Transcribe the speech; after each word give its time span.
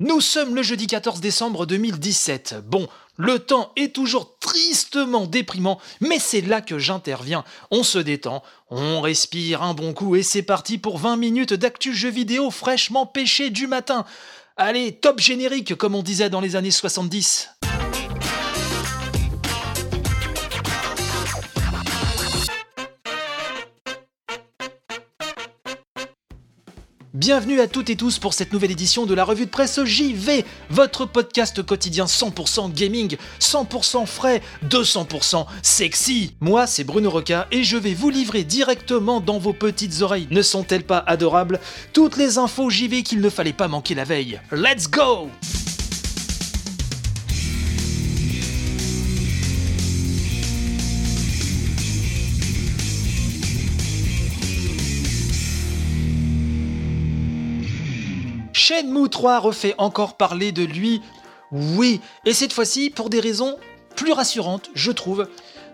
Nous 0.00 0.20
sommes 0.20 0.56
le 0.56 0.62
jeudi 0.64 0.88
14 0.88 1.20
décembre 1.20 1.66
2017. 1.66 2.56
Bon, 2.66 2.88
le 3.16 3.38
temps 3.38 3.70
est 3.76 3.94
toujours 3.94 4.38
tristement 4.40 5.24
déprimant, 5.24 5.80
mais 6.00 6.18
c'est 6.18 6.40
là 6.40 6.60
que 6.60 6.80
j'interviens. 6.80 7.44
On 7.70 7.84
se 7.84 8.00
détend, 8.00 8.42
on 8.70 9.00
respire 9.00 9.62
un 9.62 9.72
bon 9.72 9.94
coup 9.94 10.16
et 10.16 10.24
c'est 10.24 10.42
parti 10.42 10.78
pour 10.78 10.98
20 10.98 11.16
minutes 11.16 11.54
d'actu 11.54 11.94
jeux 11.94 12.10
vidéo 12.10 12.50
fraîchement 12.50 13.06
pêché 13.06 13.50
du 13.50 13.68
matin. 13.68 14.04
Allez, 14.56 14.96
top 14.96 15.20
générique 15.20 15.76
comme 15.76 15.94
on 15.94 16.02
disait 16.02 16.28
dans 16.28 16.40
les 16.40 16.56
années 16.56 16.72
70. 16.72 17.50
Bienvenue 27.24 27.62
à 27.62 27.68
toutes 27.68 27.88
et 27.88 27.96
tous 27.96 28.18
pour 28.18 28.34
cette 28.34 28.52
nouvelle 28.52 28.72
édition 28.72 29.06
de 29.06 29.14
la 29.14 29.24
revue 29.24 29.46
de 29.46 29.50
presse 29.50 29.82
JV, 29.82 30.44
votre 30.68 31.06
podcast 31.06 31.62
quotidien 31.62 32.04
100% 32.04 32.70
gaming, 32.70 33.16
100% 33.40 34.04
frais, 34.04 34.42
200% 34.68 35.46
sexy. 35.62 36.34
Moi, 36.40 36.66
c'est 36.66 36.84
Bruno 36.84 37.08
Roca 37.08 37.48
et 37.50 37.64
je 37.64 37.78
vais 37.78 37.94
vous 37.94 38.10
livrer 38.10 38.44
directement 38.44 39.22
dans 39.22 39.38
vos 39.38 39.54
petites 39.54 40.02
oreilles. 40.02 40.28
Ne 40.30 40.42
sont-elles 40.42 40.84
pas 40.84 40.98
adorables? 40.98 41.60
Toutes 41.94 42.18
les 42.18 42.36
infos 42.36 42.68
JV 42.68 43.02
qu'il 43.02 43.22
ne 43.22 43.30
fallait 43.30 43.54
pas 43.54 43.68
manquer 43.68 43.94
la 43.94 44.04
veille. 44.04 44.38
Let's 44.52 44.90
go 44.90 45.30
Shenmue 58.74 59.08
3 59.08 59.38
refait 59.38 59.74
encore 59.78 60.16
parler 60.16 60.50
de 60.50 60.64
lui, 60.64 61.00
oui, 61.52 62.00
et 62.24 62.32
cette 62.32 62.52
fois-ci 62.52 62.90
pour 62.90 63.08
des 63.08 63.20
raisons 63.20 63.56
plus 63.94 64.12
rassurantes, 64.12 64.70
je 64.74 64.90
trouve. 64.90 65.28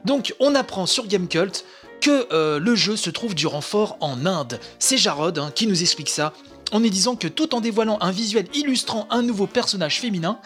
Donc 0.05 0.35
on 0.39 0.55
apprend 0.55 0.85
sur 0.85 1.07
Gamecult 1.07 1.65
que 2.03 2.27
euh, 2.33 2.59
le 2.59 2.75
jeu 2.75 2.97
se 2.97 3.09
trouve 3.09 3.35
du 3.35 3.47
renfort 3.47 3.97
en 4.01 4.27
Inde. 4.27 4.61
C'est 4.79 4.99
Jarod 4.99 5.39
hein, 5.39 5.51
qui 5.55 5.67
nous 5.67 5.81
explique 5.81 6.11
ça, 6.11 6.35
en 6.73 6.81
nous 6.81 6.91
disant 6.91 7.17
que 7.17 7.29
tout 7.29 7.55
en 7.55 7.61
dévoilant 7.61 7.97
un 8.03 8.11
visuel 8.11 8.47
illustrant 8.53 9.07
un 9.11 9.23
nouveau 9.23 9.47
personnage 9.47 9.99
féminin, 9.99 10.39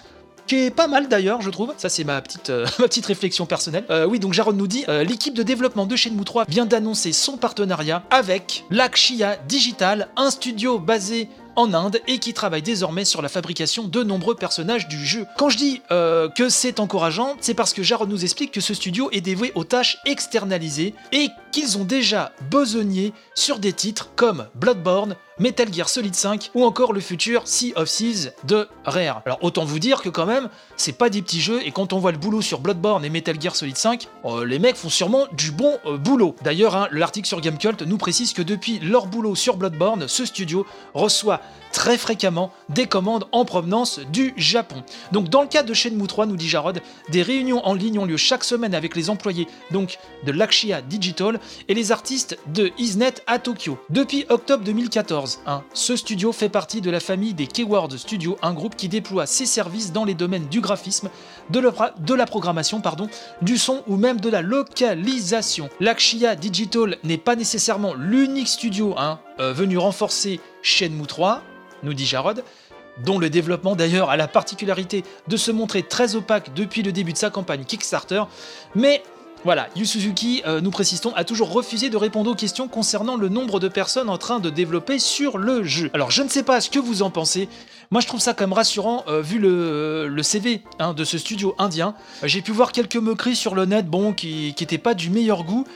qui 0.46 0.56
est 0.56 0.70
pas 0.70 0.86
mal 0.86 1.08
d'ailleurs, 1.08 1.40
je 1.40 1.50
trouve. 1.50 1.72
Ça, 1.76 1.88
c'est 1.88 2.04
ma 2.04 2.20
petite, 2.20 2.50
euh, 2.50 2.66
petite 2.76 3.06
réflexion 3.06 3.46
personnelle. 3.46 3.84
Euh, 3.90 4.06
oui, 4.06 4.20
donc 4.20 4.32
Jarod 4.32 4.56
nous 4.56 4.68
dit 4.68 4.84
l'équipe 5.04 5.34
de 5.34 5.42
développement 5.42 5.86
de 5.86 5.96
Shenmue 5.96 6.24
3 6.24 6.44
vient 6.46 6.66
d'annoncer 6.66 7.12
son 7.12 7.36
partenariat 7.36 8.04
avec 8.10 8.64
Lakshya 8.70 9.38
Digital, 9.48 10.08
un 10.16 10.30
studio 10.30 10.78
basé 10.78 11.28
en 11.56 11.72
Inde 11.74 12.00
et 12.06 12.18
qui 12.18 12.34
travaille 12.34 12.62
désormais 12.62 13.04
sur 13.04 13.22
la 13.22 13.28
fabrication 13.28 13.84
de 13.84 14.02
nombreux 14.02 14.34
personnages 14.34 14.88
du 14.88 15.04
jeu. 15.04 15.26
Quand 15.36 15.50
je 15.50 15.56
dis 15.56 15.82
euh, 15.90 16.28
que 16.28 16.48
c'est 16.48 16.80
encourageant, 16.80 17.36
c'est 17.40 17.54
parce 17.54 17.72
que 17.72 17.82
Jarod 17.82 18.08
nous 18.08 18.24
explique 18.24 18.52
que 18.52 18.60
ce 18.60 18.74
studio 18.74 19.08
est 19.12 19.20
dévoué 19.20 19.52
aux 19.54 19.64
tâches 19.64 19.98
externalisées 20.04 20.94
et 21.12 21.28
qu'ils 21.52 21.78
ont 21.78 21.84
déjà 21.84 22.32
besogné 22.50 23.12
sur 23.34 23.58
des 23.58 23.72
titres 23.72 24.10
comme 24.16 24.46
Bloodborne, 24.54 25.16
Metal 25.38 25.72
Gear 25.72 25.88
Solid 25.88 26.14
5 26.14 26.52
ou 26.54 26.64
encore 26.64 26.92
le 26.92 27.00
futur 27.00 27.48
Sea 27.48 27.72
of 27.74 27.90
Thieves 27.90 28.32
de 28.44 28.68
Rare. 28.84 29.22
Alors 29.26 29.42
autant 29.42 29.64
vous 29.64 29.80
dire 29.80 30.00
que 30.00 30.08
quand 30.08 30.26
même, 30.26 30.48
c'est 30.76 30.92
pas 30.92 31.10
des 31.10 31.22
petits 31.22 31.40
jeux 31.40 31.60
et 31.66 31.72
quand 31.72 31.92
on 31.92 31.98
voit 31.98 32.12
le 32.12 32.18
boulot 32.18 32.40
sur 32.40 32.60
Bloodborne 32.60 33.04
et 33.04 33.10
Metal 33.10 33.40
Gear 33.40 33.56
Solid 33.56 33.76
5, 33.76 34.06
euh, 34.26 34.44
les 34.44 34.60
mecs 34.60 34.76
font 34.76 34.88
sûrement 34.88 35.26
du 35.32 35.50
bon 35.50 35.76
euh, 35.86 35.96
boulot. 35.96 36.36
D'ailleurs, 36.42 36.76
hein, 36.76 36.88
l'article 36.92 37.26
sur 37.26 37.40
Gamecult 37.40 37.82
nous 37.82 37.98
précise 37.98 38.32
que 38.32 38.42
depuis 38.42 38.78
leur 38.78 39.06
boulot 39.06 39.34
sur 39.34 39.56
Bloodborne, 39.56 40.06
ce 40.06 40.24
studio 40.24 40.66
reçoit 40.94 41.40
très 41.72 41.98
fréquemment 41.98 42.52
des 42.68 42.86
commandes 42.86 43.26
en 43.32 43.44
provenance 43.44 43.98
du 44.12 44.32
Japon. 44.36 44.84
Donc 45.10 45.28
dans 45.28 45.42
le 45.42 45.48
cas 45.48 45.64
de 45.64 45.74
Shenmue 45.74 46.06
3, 46.06 46.26
nous 46.26 46.36
dit 46.36 46.48
Jarod, 46.48 46.80
des 47.10 47.22
réunions 47.22 47.66
en 47.66 47.74
ligne 47.74 47.98
ont 47.98 48.04
lieu 48.04 48.16
chaque 48.16 48.44
semaine 48.44 48.74
avec 48.76 48.94
les 48.94 49.10
employés 49.10 49.48
donc 49.72 49.98
de 50.24 50.30
Lakshya 50.30 50.82
Digital 50.82 51.40
et 51.66 51.74
les 51.74 51.90
artistes 51.90 52.38
de 52.46 52.70
Isnet 52.78 53.14
à 53.26 53.40
Tokyo. 53.40 53.76
Depuis 53.90 54.24
octobre 54.28 54.62
2014, 54.62 55.23
ce 55.72 55.96
studio 55.96 56.32
fait 56.32 56.48
partie 56.48 56.80
de 56.80 56.90
la 56.90 57.00
famille 57.00 57.34
des 57.34 57.46
Keyword 57.46 57.96
Studios, 57.96 58.36
un 58.42 58.52
groupe 58.52 58.76
qui 58.76 58.88
déploie 58.88 59.26
ses 59.26 59.46
services 59.46 59.92
dans 59.92 60.04
les 60.04 60.14
domaines 60.14 60.46
du 60.48 60.60
graphisme, 60.60 61.10
de, 61.50 62.14
la 62.14 62.26
programmation, 62.26 62.82
du 63.42 63.58
son 63.58 63.82
ou 63.86 63.96
même 63.96 64.20
de 64.20 64.28
la 64.28 64.42
localisation. 64.42 65.68
Lakshya 65.80 66.36
Digital 66.36 66.98
n'est 67.04 67.18
pas 67.18 67.36
nécessairement 67.36 67.94
l'unique 67.94 68.48
studio 68.48 68.94
hein, 68.96 69.18
euh, 69.40 69.52
venu 69.52 69.78
renforcer 69.78 70.40
Shenmue 70.62 71.06
3, 71.06 71.42
nous 71.82 71.94
dit 71.94 72.06
Jarod, 72.06 72.42
dont 73.04 73.18
le 73.18 73.30
développement 73.30 73.76
d'ailleurs 73.76 74.10
a 74.10 74.16
la 74.16 74.28
particularité 74.28 75.04
de 75.28 75.36
se 75.36 75.50
montrer 75.50 75.82
très 75.82 76.14
opaque 76.14 76.54
depuis 76.54 76.82
le 76.82 76.92
début 76.92 77.12
de 77.12 77.18
sa 77.18 77.30
campagne 77.30 77.64
Kickstarter, 77.64 78.22
mais 78.74 79.02
voilà, 79.44 79.68
Yu 79.76 79.84
Suzuki, 79.84 80.42
euh, 80.46 80.62
nous 80.62 80.70
précisons, 80.70 81.12
a 81.14 81.22
toujours 81.22 81.52
refusé 81.52 81.90
de 81.90 81.98
répondre 81.98 82.30
aux 82.30 82.34
questions 82.34 82.66
concernant 82.66 83.16
le 83.16 83.28
nombre 83.28 83.60
de 83.60 83.68
personnes 83.68 84.08
en 84.08 84.16
train 84.16 84.40
de 84.40 84.48
développer 84.48 84.98
sur 84.98 85.36
le 85.36 85.62
jeu. 85.62 85.90
Alors 85.92 86.10
je 86.10 86.22
ne 86.22 86.30
sais 86.30 86.42
pas 86.42 86.62
ce 86.62 86.70
que 86.70 86.78
vous 86.78 87.02
en 87.02 87.10
pensez, 87.10 87.50
moi 87.90 88.00
je 88.00 88.06
trouve 88.06 88.20
ça 88.20 88.32
quand 88.32 88.44
même 88.44 88.54
rassurant 88.54 89.04
euh, 89.06 89.20
vu 89.20 89.38
le, 89.38 90.22
CV 90.22 90.62
hein, 90.78 90.94
de 90.94 91.04
ce 91.04 91.18
studio 91.18 91.54
indien. 91.58 91.94
J'ai 92.22 92.40
pu 92.40 92.52
voir 92.52 92.72
quelques 92.72 92.96
moqueries 92.96 93.36
sur 93.36 93.54
le 93.54 93.66
net, 93.66 93.86
bon, 93.86 94.14
qui 94.14 94.54
n'étaient 94.58 94.78
pas 94.78 94.94
du 94.94 95.10
meilleur 95.10 95.44
goût. 95.44 95.66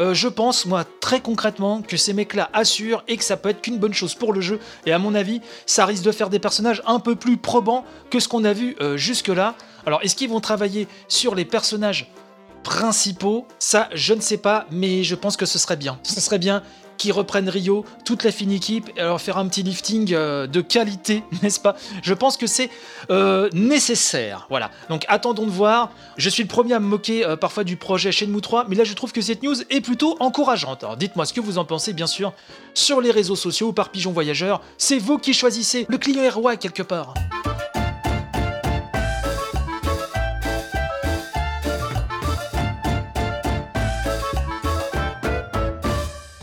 Euh, 0.00 0.14
je 0.14 0.28
pense, 0.28 0.64
moi, 0.64 0.86
très 1.02 1.20
concrètement, 1.20 1.82
que 1.82 1.98
ces 1.98 2.14
mecs-là 2.14 2.48
assurent 2.54 3.04
et 3.08 3.18
que 3.18 3.24
ça 3.24 3.36
peut 3.36 3.50
être 3.50 3.60
qu'une 3.60 3.76
bonne 3.76 3.92
chose 3.92 4.14
pour 4.14 4.32
le 4.32 4.40
jeu. 4.40 4.58
Et 4.86 4.92
à 4.92 4.98
mon 4.98 5.14
avis, 5.14 5.42
ça 5.66 5.84
risque 5.84 6.04
de 6.04 6.12
faire 6.12 6.30
des 6.30 6.38
personnages 6.38 6.82
un 6.86 6.98
peu 6.98 7.14
plus 7.14 7.36
probants 7.36 7.84
que 8.08 8.20
ce 8.20 8.28
qu'on 8.28 8.44
a 8.44 8.54
vu 8.54 8.74
jusque-là. 8.94 9.54
Alors, 9.84 10.00
est-ce 10.02 10.16
qu'ils 10.16 10.30
vont 10.30 10.40
travailler 10.40 10.88
sur 11.08 11.34
les 11.34 11.44
personnages 11.44 12.10
principaux, 12.68 13.46
ça 13.58 13.88
je 13.94 14.12
ne 14.12 14.20
sais 14.20 14.36
pas, 14.36 14.66
mais 14.70 15.02
je 15.02 15.14
pense 15.14 15.38
que 15.38 15.46
ce 15.46 15.58
serait 15.58 15.78
bien. 15.78 15.98
Ce 16.02 16.20
serait 16.20 16.38
bien 16.38 16.62
qu'ils 16.98 17.12
reprennent 17.12 17.48
Rio, 17.48 17.86
toute 18.04 18.24
la 18.24 18.30
fine 18.30 18.52
équipe, 18.52 18.90
et 18.94 19.00
leur 19.00 19.22
faire 19.22 19.38
un 19.38 19.48
petit 19.48 19.62
lifting 19.62 20.12
euh, 20.12 20.46
de 20.46 20.60
qualité, 20.60 21.22
n'est-ce 21.42 21.60
pas? 21.60 21.76
Je 22.02 22.12
pense 22.12 22.36
que 22.36 22.46
c'est 22.46 22.68
euh, 23.08 23.48
nécessaire. 23.54 24.46
Voilà. 24.50 24.70
Donc 24.90 25.06
attendons 25.08 25.46
de 25.46 25.50
voir. 25.50 25.92
Je 26.18 26.28
suis 26.28 26.42
le 26.42 26.48
premier 26.48 26.74
à 26.74 26.80
me 26.80 26.86
moquer 26.86 27.24
euh, 27.24 27.36
parfois 27.36 27.64
du 27.64 27.76
projet 27.76 28.12
Shenmue 28.12 28.42
3, 28.42 28.66
mais 28.68 28.76
là 28.76 28.84
je 28.84 28.92
trouve 28.92 29.12
que 29.12 29.22
cette 29.22 29.42
news 29.42 29.62
est 29.70 29.80
plutôt 29.80 30.18
encourageante. 30.20 30.84
Alors 30.84 30.98
dites-moi 30.98 31.24
ce 31.24 31.32
que 31.32 31.40
vous 31.40 31.56
en 31.56 31.64
pensez, 31.64 31.94
bien 31.94 32.06
sûr, 32.06 32.34
sur 32.74 33.00
les 33.00 33.12
réseaux 33.12 33.36
sociaux 33.36 33.68
ou 33.68 33.72
par 33.72 33.88
Pigeon 33.88 34.12
Voyageur. 34.12 34.60
C'est 34.76 34.98
vous 34.98 35.16
qui 35.16 35.32
choisissez. 35.32 35.86
Le 35.88 35.96
client 35.96 36.28
roi 36.30 36.56
quelque 36.56 36.82
part. 36.82 37.14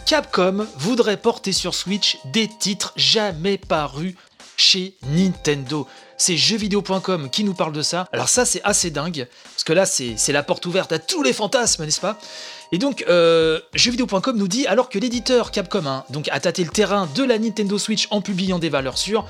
Capcom 0.06 0.68
voudrait 0.78 1.18
porter 1.18 1.52
sur 1.52 1.74
Switch 1.74 2.20
des 2.26 2.48
titres 2.48 2.94
jamais 2.96 3.58
parus 3.58 4.14
chez 4.56 4.94
Nintendo. 5.08 5.88
C'est 6.16 6.38
jeuxvideo.com 6.38 7.32
qui 7.32 7.44
nous 7.44 7.56
parle 7.56 7.74
de 7.74 7.82
ça. 7.82 8.08
Alors 8.14 8.30
ça 8.30 8.46
c'est 8.46 8.62
assez 8.64 8.92
dingue, 8.92 9.28
parce 9.52 9.64
que 9.64 9.74
là 9.74 9.88
c'est 9.88 10.32
la 10.32 10.44
porte 10.44 10.68
ouverte 10.68 10.92
à 10.92 11.00
tous 11.00 11.24
les 11.24 11.34
fantasmes, 11.34 11.86
n'est-ce 11.86 12.00
pas? 12.00 12.20
Et 12.72 12.78
donc 12.78 13.04
euh, 13.10 13.60
jeuxvideo.com 13.74 14.38
nous 14.38 14.48
dit, 14.48 14.68
alors 14.68 14.90
que 14.90 15.00
l'éditeur 15.00 15.50
Capcom 15.50 15.88
hein, 15.88 16.06
donc, 16.12 16.30
a 16.32 16.40
tâté 16.40 16.64
le 16.64 16.70
terrain 16.70 17.10
de 17.16 17.24
la 17.24 17.40
Nintendo 17.40 17.80
Switch 17.80 18.08
en 18.12 18.22
publiant 18.22 18.60
des 18.60 18.70
valeurs 18.70 19.00
sûres, 19.00 19.26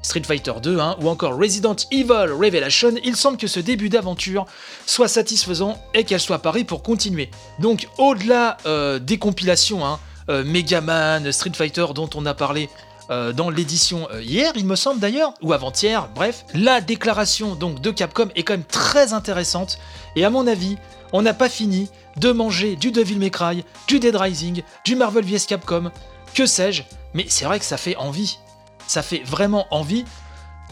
Street 0.00 0.22
Fighter 0.24 0.54
2 0.62 0.78
hein, 0.78 0.96
ou 1.02 1.08
encore 1.10 1.36
Resident 1.36 1.76
Evil 1.90 2.32
Revelation, 2.32 2.94
il 3.04 3.16
semble 3.16 3.36
que 3.36 3.46
ce 3.46 3.60
début 3.60 3.90
d'aventure 3.90 4.46
soit 4.86 5.08
satisfaisant 5.08 5.78
et 5.92 6.04
qu'elle 6.04 6.20
soit 6.20 6.38
parée 6.38 6.64
pour 6.64 6.82
continuer. 6.82 7.30
Donc 7.58 7.88
au-delà 7.98 8.56
euh, 8.64 8.98
des 8.98 9.18
compilations, 9.18 9.84
hein, 9.84 10.00
euh, 10.28 10.44
Megaman, 10.44 11.30
Street 11.32 11.52
Fighter 11.54 11.86
dont 11.94 12.10
on 12.14 12.26
a 12.26 12.34
parlé 12.34 12.68
euh, 13.10 13.32
dans 13.32 13.50
l'édition 13.50 14.08
euh, 14.12 14.22
hier, 14.22 14.52
il 14.56 14.64
me 14.64 14.76
semble 14.76 15.00
d'ailleurs, 15.00 15.34
ou 15.42 15.52
avant-hier, 15.52 16.08
bref. 16.14 16.46
La 16.54 16.80
déclaration 16.80 17.54
donc 17.54 17.80
de 17.80 17.90
Capcom 17.90 18.28
est 18.34 18.42
quand 18.44 18.54
même 18.54 18.64
très 18.64 19.12
intéressante, 19.12 19.78
et 20.16 20.24
à 20.24 20.30
mon 20.30 20.46
avis, 20.46 20.78
on 21.12 21.20
n'a 21.20 21.34
pas 21.34 21.50
fini 21.50 21.90
de 22.16 22.32
manger 22.32 22.76
du 22.76 22.92
Devil 22.92 23.18
May 23.18 23.30
Cry, 23.30 23.64
du 23.88 23.98
Dead 23.98 24.16
Rising, 24.16 24.62
du 24.84 24.96
Marvel 24.96 25.24
vs 25.24 25.46
Capcom, 25.46 25.90
que 26.34 26.46
sais-je, 26.46 26.82
mais 27.12 27.26
c'est 27.28 27.44
vrai 27.44 27.58
que 27.58 27.64
ça 27.66 27.76
fait 27.76 27.96
envie. 27.96 28.38
Ça 28.86 29.02
fait 29.02 29.22
vraiment 29.24 29.66
envie. 29.70 30.04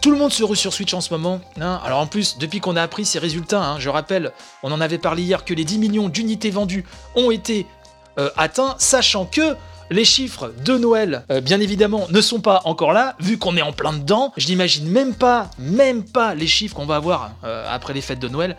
Tout 0.00 0.10
le 0.10 0.19
monde 0.19 0.32
se 0.32 0.43
rue 0.43 0.56
sur 0.56 0.72
Switch 0.72 0.93
en 0.94 1.00
ce 1.00 1.14
moment. 1.14 1.40
Hein. 1.60 1.81
Alors 1.84 2.00
en 2.00 2.06
plus, 2.06 2.37
depuis 2.38 2.60
qu'on 2.60 2.76
a 2.76 2.82
appris 2.82 3.04
ces 3.04 3.19
résultats, 3.19 3.62
hein, 3.62 3.78
je 3.78 3.88
rappelle, 3.88 4.32
on 4.62 4.72
en 4.72 4.81
avait 4.81 4.99
parlé 4.99 5.22
hier 5.22 5.44
que 5.44 5.54
les 5.54 5.64
10 5.64 5.78
millions 5.78 6.08
d'unités 6.08 6.50
vendues 6.50 6.84
ont 7.14 7.31
été 7.31 7.66
euh, 8.19 8.31
atteint, 8.37 8.75
sachant 8.79 9.25
que 9.25 9.56
les 9.91 10.05
chiffres 10.05 10.53
de 10.64 10.76
Noël, 10.79 11.25
euh, 11.31 11.41
bien 11.41 11.61
évidemment, 11.61 12.06
ne 12.11 12.20
sont 12.20 12.41
pas 12.41 12.62
encore 12.64 12.93
là, 12.93 13.14
vu 13.20 13.38
qu'on 13.38 13.56
est 13.56 13.62
en 13.62 13.73
plein 13.73 13.93
dedans. 13.93 14.32
Je 14.37 14.49
n'imagine 14.49 14.88
même 14.88 15.14
pas, 15.14 15.50
même 15.59 16.05
pas 16.05 16.35
les 16.35 16.47
chiffres 16.47 16.75
qu'on 16.75 16.87
va 16.87 16.97
avoir 16.97 17.32
euh, 17.44 17.67
après 17.69 17.93
les 17.93 18.00
fêtes 18.00 18.20
de 18.20 18.29
Noël. 18.29 18.56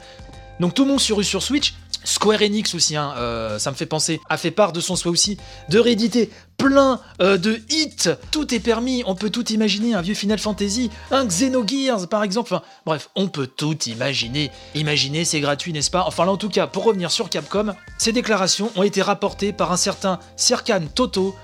Donc 0.60 0.74
tout 0.74 0.84
le 0.84 0.92
monde 0.92 1.00
sur 1.00 1.24
sur 1.24 1.42
Switch. 1.42 1.74
Square 2.04 2.42
Enix 2.42 2.74
aussi, 2.76 2.96
hein, 2.96 3.14
euh, 3.18 3.60
ça 3.60 3.72
me 3.72 3.76
fait 3.76 3.86
penser, 3.86 4.20
a 4.30 4.38
fait 4.38 4.52
part 4.52 4.74
de 4.74 4.82
son 4.82 4.96
souhait 4.96 5.12
aussi 5.12 5.38
de 5.70 5.80
rééditer 5.80 6.30
plein 6.58 7.00
euh, 7.22 7.38
de 7.38 7.62
hits. 7.70 8.10
Tout 8.32 8.54
est 8.54 8.60
permis, 8.60 9.04
on 9.06 9.16
peut 9.16 9.30
tout 9.30 9.52
imaginer, 9.52 9.94
un 9.94 10.02
vieux 10.02 10.14
Final 10.14 10.40
Fantasy, 10.40 10.90
un 11.12 11.26
Xenogears 11.26 12.08
par 12.08 12.24
exemple. 12.24 12.58
Bref, 12.86 13.10
on 13.16 13.28
peut 13.28 13.48
tout 13.48 13.78
imaginer. 13.84 14.52
Imaginer, 14.76 15.26
c'est 15.26 15.40
gratuit, 15.40 15.74
n'est-ce 15.74 15.92
pas? 15.92 16.04
Enfin 16.08 16.26
là, 16.26 16.32
en 16.32 16.38
tout 16.38 16.50
cas, 16.50 16.68
pour 16.68 16.84
revenir 16.84 17.12
sur 17.12 17.30
Capcom, 17.30 17.74
ces 17.98 18.12
déclarations 18.12 18.72
ont 18.76 18.84
été 18.84 19.02
rapportées 19.02 19.54
par 19.54 19.72
un 19.72 19.78
certain 19.78 20.20
Serkan 20.36 20.82
Toto, 20.94 21.36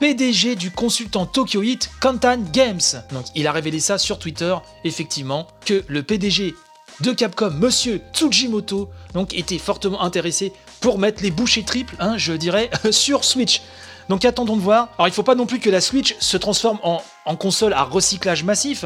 PDG 0.00 0.56
du 0.56 0.70
consultant 0.70 1.24
Tokyo 1.24 1.62
Hit 1.62 1.90
Kantan 2.00 2.38
Games. 2.52 2.80
Donc 3.12 3.24
il 3.34 3.46
a 3.46 3.52
révélé 3.52 3.80
ça 3.80 3.98
sur 3.98 4.18
Twitter, 4.18 4.54
effectivement, 4.84 5.46
que 5.64 5.84
le 5.88 6.02
PDG 6.02 6.54
de 7.00 7.12
Capcom, 7.12 7.50
Monsieur 7.50 8.00
Tsujimoto, 8.12 8.88
donc 9.14 9.34
était 9.34 9.58
fortement 9.58 10.02
intéressé 10.02 10.52
pour 10.80 10.98
mettre 10.98 11.22
les 11.22 11.30
bouchées 11.30 11.62
triples, 11.62 11.96
hein, 11.98 12.16
je 12.16 12.32
dirais, 12.32 12.70
sur 12.90 13.24
Switch. 13.24 13.62
Donc 14.08 14.24
attendons 14.24 14.56
de 14.56 14.62
voir. 14.62 14.88
Alors 14.98 15.08
il 15.08 15.12
faut 15.12 15.22
pas 15.22 15.34
non 15.34 15.46
plus 15.46 15.58
que 15.58 15.70
la 15.70 15.80
Switch 15.80 16.16
se 16.20 16.36
transforme 16.36 16.78
en, 16.82 17.02
en 17.24 17.36
console 17.36 17.72
à 17.72 17.82
recyclage 17.82 18.44
massif, 18.44 18.84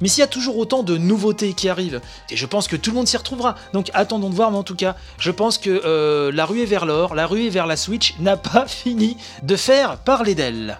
mais 0.00 0.08
s'il 0.08 0.20
y 0.20 0.24
a 0.24 0.28
toujours 0.28 0.58
autant 0.58 0.82
de 0.82 0.96
nouveautés 0.96 1.54
qui 1.54 1.68
arrivent, 1.68 2.00
et 2.30 2.36
je 2.36 2.46
pense 2.46 2.68
que 2.68 2.76
tout 2.76 2.90
le 2.90 2.96
monde 2.96 3.08
s'y 3.08 3.16
retrouvera, 3.16 3.56
donc 3.72 3.90
attendons 3.94 4.30
de 4.30 4.34
voir, 4.34 4.50
mais 4.50 4.58
en 4.58 4.62
tout 4.62 4.76
cas, 4.76 4.94
je 5.18 5.30
pense 5.30 5.58
que 5.58 5.82
euh, 5.84 6.30
la 6.32 6.46
ruée 6.46 6.66
vers 6.66 6.86
l'or, 6.86 7.14
la 7.14 7.26
ruée 7.26 7.50
vers 7.50 7.66
la 7.66 7.76
Switch 7.76 8.14
n'a 8.20 8.36
pas 8.36 8.66
fini 8.68 9.16
de 9.42 9.56
faire 9.56 9.98
parler 9.98 10.34
d'elle. 10.34 10.78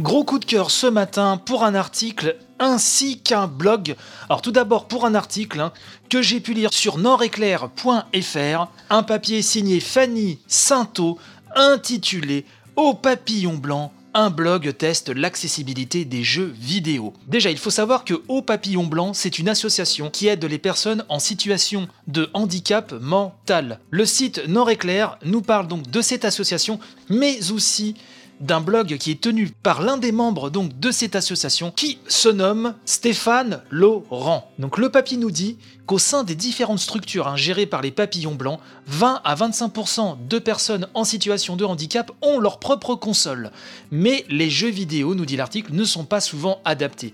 Gros 0.00 0.24
coup 0.24 0.38
de 0.38 0.46
cœur 0.46 0.70
ce 0.70 0.86
matin 0.86 1.36
pour 1.36 1.62
un 1.62 1.74
article 1.74 2.38
ainsi 2.58 3.20
qu'un 3.20 3.46
blog. 3.46 3.96
Alors 4.30 4.40
tout 4.40 4.50
d'abord 4.50 4.88
pour 4.88 5.04
un 5.04 5.14
article 5.14 5.60
hein, 5.60 5.74
que 6.08 6.22
j'ai 6.22 6.40
pu 6.40 6.54
lire 6.54 6.72
sur 6.72 6.96
nordéclair.fr, 6.96 8.66
un 8.88 9.02
papier 9.02 9.42
signé 9.42 9.78
Fanny 9.78 10.38
Sainteau 10.46 11.18
intitulé 11.54 12.46
Au 12.76 12.94
papillon 12.94 13.58
blanc, 13.58 13.92
un 14.14 14.30
blog 14.30 14.74
teste 14.78 15.10
l'accessibilité 15.10 16.06
des 16.06 16.24
jeux 16.24 16.52
vidéo. 16.58 17.12
Déjà, 17.26 17.50
il 17.50 17.58
faut 17.58 17.68
savoir 17.68 18.04
que 18.04 18.14
Au 18.28 18.40
Papillon 18.40 18.84
Blanc, 18.84 19.12
c'est 19.12 19.38
une 19.38 19.50
association 19.50 20.08
qui 20.08 20.28
aide 20.28 20.44
les 20.44 20.58
personnes 20.58 21.04
en 21.10 21.18
situation 21.18 21.88
de 22.06 22.30
handicap 22.32 22.92
mental. 23.00 23.80
Le 23.90 24.06
site 24.06 24.48
Nord-Éclair 24.48 25.18
nous 25.24 25.42
parle 25.42 25.68
donc 25.68 25.90
de 25.90 26.00
cette 26.00 26.24
association, 26.24 26.80
mais 27.10 27.52
aussi 27.52 27.96
d'un 28.40 28.60
blog 28.60 28.96
qui 28.98 29.10
est 29.10 29.20
tenu 29.20 29.50
par 29.62 29.82
l'un 29.82 29.98
des 29.98 30.12
membres 30.12 30.50
donc 30.50 30.78
de 30.80 30.90
cette 30.90 31.14
association 31.14 31.70
qui 31.70 31.98
se 32.08 32.28
nomme 32.28 32.74
Stéphane 32.84 33.62
Laurent. 33.70 34.50
Donc 34.58 34.78
le 34.78 34.90
papier 34.90 35.16
nous 35.16 35.30
dit 35.30 35.58
qu'au 35.86 35.98
sein 35.98 36.24
des 36.24 36.34
différentes 36.34 36.78
structures 36.78 37.28
hein, 37.28 37.36
gérées 37.36 37.66
par 37.66 37.82
les 37.82 37.90
papillons 37.90 38.34
blancs, 38.34 38.60
20 38.86 39.20
à 39.24 39.34
25% 39.34 40.26
de 40.26 40.38
personnes 40.38 40.88
en 40.94 41.04
situation 41.04 41.56
de 41.56 41.64
handicap 41.64 42.10
ont 42.22 42.38
leur 42.38 42.58
propre 42.58 42.94
console. 42.94 43.50
Mais 43.90 44.24
les 44.28 44.50
jeux 44.50 44.70
vidéo, 44.70 45.14
nous 45.14 45.26
dit 45.26 45.36
l'article, 45.36 45.74
ne 45.74 45.84
sont 45.84 46.04
pas 46.04 46.20
souvent 46.20 46.60
adaptés. 46.64 47.12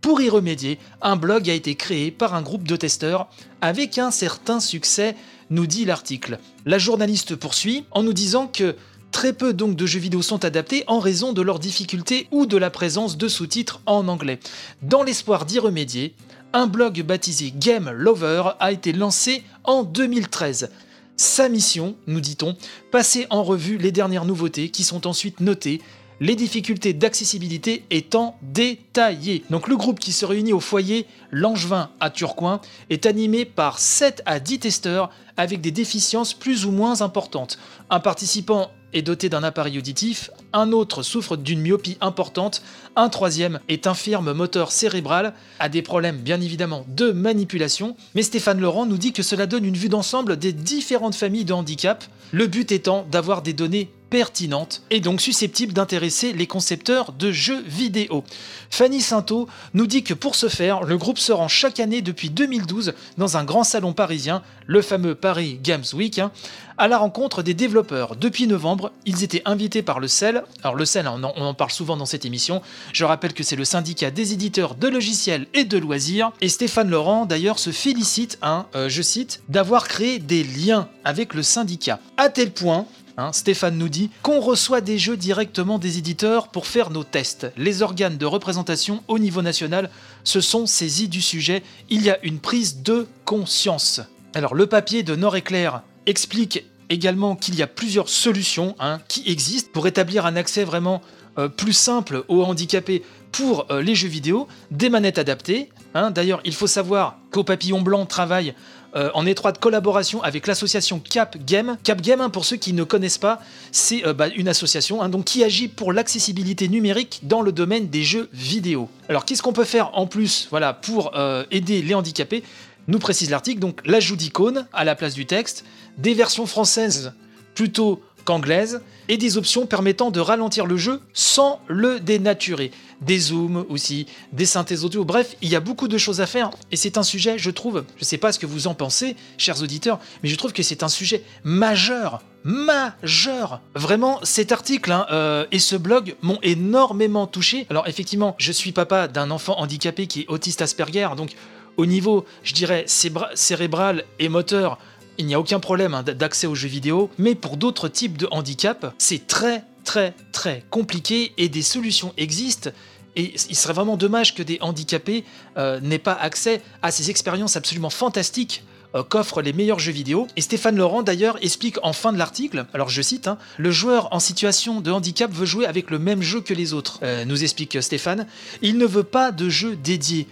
Pour 0.00 0.20
y 0.20 0.28
remédier, 0.28 0.78
un 1.00 1.16
blog 1.16 1.48
a 1.48 1.54
été 1.54 1.76
créé 1.76 2.10
par 2.10 2.34
un 2.34 2.42
groupe 2.42 2.68
de 2.68 2.76
testeurs 2.76 3.26
avec 3.62 3.96
un 3.96 4.10
certain 4.10 4.60
succès, 4.60 5.16
nous 5.48 5.66
dit 5.66 5.86
l'article. 5.86 6.38
La 6.66 6.76
journaliste 6.76 7.36
poursuit 7.36 7.86
en 7.90 8.02
nous 8.02 8.12
disant 8.12 8.46
que 8.46 8.76
Très 9.14 9.32
peu 9.32 9.52
donc 9.52 9.76
de 9.76 9.86
jeux 9.86 10.00
vidéo 10.00 10.22
sont 10.22 10.44
adaptés 10.44 10.82
en 10.88 10.98
raison 10.98 11.32
de 11.32 11.40
leur 11.40 11.60
difficulté 11.60 12.26
ou 12.32 12.46
de 12.46 12.56
la 12.56 12.68
présence 12.68 13.16
de 13.16 13.28
sous-titres 13.28 13.80
en 13.86 14.08
anglais. 14.08 14.40
Dans 14.82 15.04
l'espoir 15.04 15.46
d'y 15.46 15.60
remédier, 15.60 16.16
un 16.52 16.66
blog 16.66 17.00
baptisé 17.02 17.52
Game 17.56 17.92
Lover 17.92 18.42
a 18.58 18.72
été 18.72 18.92
lancé 18.92 19.44
en 19.62 19.84
2013. 19.84 20.68
Sa 21.16 21.48
mission, 21.48 21.94
nous 22.08 22.20
dit-on, 22.20 22.56
passer 22.90 23.28
en 23.30 23.44
revue 23.44 23.78
les 23.78 23.92
dernières 23.92 24.24
nouveautés 24.24 24.70
qui 24.70 24.82
sont 24.82 25.06
ensuite 25.06 25.38
notées, 25.38 25.80
les 26.18 26.34
difficultés 26.34 26.92
d'accessibilité 26.92 27.84
étant 27.90 28.36
détaillées. 28.42 29.44
Donc 29.48 29.68
le 29.68 29.76
groupe 29.76 30.00
qui 30.00 30.10
se 30.10 30.26
réunit 30.26 30.52
au 30.52 30.60
foyer 30.60 31.06
Langevin 31.30 31.90
à 32.00 32.10
Turcoing 32.10 32.60
est 32.90 33.06
animé 33.06 33.44
par 33.44 33.78
7 33.78 34.22
à 34.26 34.40
10 34.40 34.58
testeurs 34.58 35.10
avec 35.36 35.60
des 35.60 35.70
déficiences 35.70 36.34
plus 36.34 36.66
ou 36.66 36.72
moins 36.72 37.00
importantes. 37.00 37.58
Un 37.90 38.00
participant 38.00 38.72
est 38.94 39.02
doté 39.02 39.28
d'un 39.28 39.42
appareil 39.42 39.78
auditif, 39.78 40.30
un 40.52 40.72
autre 40.72 41.02
souffre 41.02 41.36
d'une 41.36 41.60
myopie 41.60 41.98
importante, 42.00 42.62
un 42.96 43.08
troisième 43.08 43.60
est 43.68 43.86
infirme 43.86 44.32
moteur 44.32 44.72
cérébral, 44.72 45.34
a 45.58 45.68
des 45.68 45.82
problèmes 45.82 46.18
bien 46.18 46.40
évidemment 46.40 46.86
de 46.88 47.10
manipulation, 47.10 47.96
mais 48.14 48.22
Stéphane 48.22 48.60
Laurent 48.60 48.86
nous 48.86 48.98
dit 48.98 49.12
que 49.12 49.22
cela 49.22 49.46
donne 49.46 49.64
une 49.64 49.76
vue 49.76 49.88
d'ensemble 49.88 50.38
des 50.38 50.52
différentes 50.52 51.14
familles 51.16 51.44
de 51.44 51.52
handicap, 51.52 52.04
le 52.32 52.46
but 52.46 52.72
étant 52.72 53.06
d'avoir 53.10 53.42
des 53.42 53.52
données 53.52 53.90
pertinentes 54.10 54.82
et 54.90 55.00
donc 55.00 55.20
susceptibles 55.20 55.72
d'intéresser 55.72 56.32
les 56.32 56.46
concepteurs 56.46 57.12
de 57.12 57.32
jeux 57.32 57.62
vidéo. 57.66 58.24
Fanny 58.70 59.00
Sainteau 59.00 59.48
nous 59.72 59.86
dit 59.86 60.02
que 60.02 60.14
pour 60.14 60.34
ce 60.34 60.48
faire, 60.48 60.84
le 60.84 60.96
groupe 60.96 61.18
se 61.18 61.32
rend 61.32 61.48
chaque 61.48 61.80
année 61.80 62.02
depuis 62.02 62.30
2012 62.30 62.94
dans 63.18 63.36
un 63.36 63.44
grand 63.44 63.64
salon 63.64 63.92
parisien, 63.92 64.42
le 64.66 64.82
fameux 64.82 65.14
Paris 65.14 65.58
Games 65.62 65.84
Week, 65.94 66.18
hein, 66.18 66.32
à 66.78 66.88
la 66.88 66.98
rencontre 66.98 67.42
des 67.42 67.54
développeurs. 67.54 68.16
Depuis 68.16 68.46
novembre, 68.46 68.92
ils 69.06 69.22
étaient 69.22 69.42
invités 69.44 69.82
par 69.82 70.00
le 70.00 70.08
CEL. 70.08 70.44
Alors 70.62 70.74
le 70.74 70.84
CEL, 70.84 71.08
on 71.08 71.22
en, 71.22 71.54
parle 71.54 71.70
souvent 71.70 71.96
dans 71.96 72.06
cette 72.06 72.24
émission. 72.24 72.62
Je 72.92 73.04
rappelle 73.04 73.32
que 73.32 73.42
c'est 73.42 73.56
le 73.56 73.64
syndicat 73.64 74.10
des 74.10 74.32
éditeurs 74.32 74.74
de 74.74 74.88
logiciels 74.88 75.46
et 75.54 75.64
de 75.64 75.78
loisirs. 75.78 76.32
Et 76.40 76.48
Stéphane 76.48 76.90
Laurent, 76.90 77.26
d'ailleurs, 77.26 77.58
se 77.58 77.70
félicite, 77.70 78.38
hein, 78.42 78.66
euh, 78.74 78.88
je 78.88 79.02
cite, 79.02 79.42
d'avoir 79.48 79.86
créé 79.86 80.18
des 80.18 80.42
liens 80.42 80.88
avec 81.04 81.34
le 81.34 81.42
syndicat. 81.42 82.00
À 82.16 82.28
tel 82.28 82.50
point 82.50 82.86
Hein, 83.16 83.32
Stéphane 83.32 83.78
nous 83.78 83.88
dit 83.88 84.10
qu'on 84.22 84.40
reçoit 84.40 84.80
des 84.80 84.98
jeux 84.98 85.16
directement 85.16 85.78
des 85.78 85.98
éditeurs 85.98 86.48
pour 86.48 86.66
faire 86.66 86.90
nos 86.90 87.04
tests. 87.04 87.46
Les 87.56 87.82
organes 87.82 88.16
de 88.16 88.26
représentation 88.26 89.04
au 89.06 89.20
niveau 89.20 89.40
national 89.40 89.88
se 90.24 90.40
sont 90.40 90.66
saisis 90.66 91.08
du 91.08 91.20
sujet. 91.20 91.62
Il 91.90 92.02
y 92.02 92.10
a 92.10 92.18
une 92.24 92.40
prise 92.40 92.82
de 92.82 93.06
conscience. 93.24 94.00
Alors 94.34 94.54
le 94.54 94.66
papier 94.66 95.04
de 95.04 95.14
Nord 95.14 95.36
Éclair 95.36 95.82
explique 96.06 96.64
également 96.90 97.36
qu'il 97.36 97.54
y 97.54 97.62
a 97.62 97.68
plusieurs 97.68 98.08
solutions 98.08 98.74
hein, 98.80 99.00
qui 99.06 99.22
existent 99.30 99.70
pour 99.72 99.86
établir 99.86 100.26
un 100.26 100.34
accès 100.34 100.64
vraiment 100.64 101.00
euh, 101.38 101.48
plus 101.48 101.72
simple 101.72 102.24
aux 102.28 102.42
handicapés 102.42 103.02
pour 103.32 103.66
euh, 103.70 103.80
les 103.80 103.94
jeux 103.94 104.08
vidéo, 104.08 104.48
des 104.70 104.88
manettes 104.88 105.18
adaptées. 105.18 105.70
Hein. 105.94 106.10
D'ailleurs, 106.10 106.40
il 106.44 106.54
faut 106.54 106.66
savoir 106.66 107.16
qu'au 107.30 107.44
Papillon 107.44 107.80
Blanc 107.80 108.06
travaille 108.06 108.54
euh, 108.96 109.10
en 109.14 109.26
étroite 109.26 109.58
collaboration 109.58 110.22
avec 110.22 110.46
l'association 110.46 111.00
Cap 111.00 111.36
Game. 111.44 111.76
Cap 111.82 112.00
Game, 112.00 112.20
hein, 112.20 112.30
pour 112.30 112.44
ceux 112.44 112.56
qui 112.56 112.72
ne 112.72 112.84
connaissent 112.84 113.18
pas, 113.18 113.40
c'est 113.72 114.06
euh, 114.06 114.14
bah, 114.14 114.28
une 114.28 114.48
association 114.48 115.02
hein, 115.02 115.08
donc, 115.08 115.24
qui 115.24 115.42
agit 115.42 115.68
pour 115.68 115.92
l'accessibilité 115.92 116.68
numérique 116.68 117.20
dans 117.24 117.42
le 117.42 117.50
domaine 117.50 117.88
des 117.88 118.04
jeux 118.04 118.28
vidéo. 118.32 118.88
Alors 119.08 119.24
qu'est-ce 119.24 119.42
qu'on 119.42 119.52
peut 119.52 119.64
faire 119.64 119.90
en 119.98 120.06
plus 120.06 120.46
voilà, 120.50 120.72
pour 120.72 121.16
euh, 121.16 121.44
aider 121.50 121.82
les 121.82 121.94
handicapés? 121.94 122.44
Nous 122.86 122.98
précise 122.98 123.30
l'article, 123.30 123.60
donc 123.60 123.80
l'ajout 123.84 124.16
d'icônes 124.16 124.66
à 124.72 124.84
la 124.84 124.94
place 124.94 125.14
du 125.14 125.26
texte, 125.26 125.64
des 125.98 126.14
versions 126.14 126.46
françaises 126.46 127.12
plutôt 127.54 128.02
qu'anglaise, 128.24 128.80
et 129.08 129.16
des 129.16 129.36
options 129.36 129.66
permettant 129.66 130.10
de 130.10 130.20
ralentir 130.20 130.66
le 130.66 130.76
jeu 130.76 131.00
sans 131.12 131.60
le 131.68 132.00
dénaturer. 132.00 132.70
Des 133.00 133.18
zooms 133.18 133.64
aussi, 133.68 134.06
des 134.32 134.46
synthèses 134.46 134.84
audio, 134.84 135.04
bref, 135.04 135.36
il 135.42 135.48
y 135.48 135.56
a 135.56 135.60
beaucoup 135.60 135.88
de 135.88 135.98
choses 135.98 136.20
à 136.20 136.26
faire, 136.26 136.50
et 136.72 136.76
c'est 136.76 136.96
un 136.96 137.02
sujet, 137.02 137.38
je 137.38 137.50
trouve, 137.50 137.84
je 137.96 138.02
ne 138.02 138.06
sais 138.06 138.18
pas 138.18 138.32
ce 138.32 138.38
que 138.38 138.46
vous 138.46 138.66
en 138.66 138.74
pensez, 138.74 139.16
chers 139.36 139.62
auditeurs, 139.62 140.00
mais 140.22 140.28
je 140.28 140.36
trouve 140.36 140.52
que 140.52 140.62
c'est 140.62 140.82
un 140.82 140.88
sujet 140.88 141.22
majeur, 141.42 142.22
majeur. 142.44 143.60
Vraiment, 143.74 144.20
cet 144.22 144.52
article 144.52 144.92
hein, 144.92 145.06
euh, 145.10 145.46
et 145.52 145.58
ce 145.58 145.76
blog 145.76 146.14
m'ont 146.22 146.38
énormément 146.42 147.26
touché. 147.26 147.66
Alors 147.70 147.88
effectivement, 147.88 148.34
je 148.38 148.52
suis 148.52 148.72
papa 148.72 149.08
d'un 149.08 149.30
enfant 149.30 149.58
handicapé 149.58 150.06
qui 150.06 150.22
est 150.22 150.28
autiste 150.28 150.62
Asperger, 150.62 151.08
donc 151.16 151.34
au 151.76 151.86
niveau, 151.86 152.24
je 152.42 152.52
dirais, 152.52 152.84
cérébral 152.86 154.04
et 154.18 154.28
moteur, 154.28 154.78
il 155.18 155.26
n'y 155.26 155.34
a 155.34 155.40
aucun 155.40 155.60
problème 155.60 155.94
hein, 155.94 156.02
d'accès 156.02 156.46
aux 156.46 156.54
jeux 156.54 156.68
vidéo, 156.68 157.10
mais 157.18 157.34
pour 157.34 157.56
d'autres 157.56 157.88
types 157.88 158.16
de 158.16 158.28
handicap, 158.30 158.94
c'est 158.98 159.26
très 159.26 159.64
très 159.84 160.14
très 160.32 160.64
compliqué 160.70 161.32
et 161.36 161.48
des 161.48 161.62
solutions 161.62 162.12
existent. 162.16 162.70
Et 163.16 163.34
il 163.48 163.54
serait 163.54 163.74
vraiment 163.74 163.96
dommage 163.96 164.34
que 164.34 164.42
des 164.42 164.58
handicapés 164.60 165.24
euh, 165.56 165.78
n'aient 165.80 165.98
pas 165.98 166.14
accès 166.14 166.62
à 166.82 166.90
ces 166.90 167.10
expériences 167.10 167.56
absolument 167.56 167.90
fantastiques 167.90 168.64
euh, 168.96 169.04
qu'offrent 169.04 169.40
les 169.40 169.52
meilleurs 169.52 169.78
jeux 169.78 169.92
vidéo. 169.92 170.26
Et 170.36 170.40
Stéphane 170.40 170.76
Laurent 170.76 171.02
d'ailleurs 171.02 171.36
explique 171.42 171.78
en 171.82 171.92
fin 171.92 172.12
de 172.12 172.18
l'article, 172.18 172.66
alors 172.74 172.88
je 172.88 173.02
cite, 173.02 173.28
hein, 173.28 173.38
le 173.56 173.70
joueur 173.70 174.12
en 174.12 174.18
situation 174.18 174.80
de 174.80 174.90
handicap 174.90 175.30
veut 175.32 175.46
jouer 175.46 175.66
avec 175.66 175.90
le 175.90 176.00
même 176.00 176.22
jeu 176.22 176.40
que 176.40 176.54
les 176.54 176.72
autres, 176.72 176.98
euh, 177.02 177.24
nous 177.24 177.44
explique 177.44 177.80
Stéphane, 177.80 178.26
il 178.62 178.78
ne 178.78 178.86
veut 178.86 179.04
pas 179.04 179.30
de 179.30 179.48
jeu 179.48 179.76
dédié. 179.76 180.26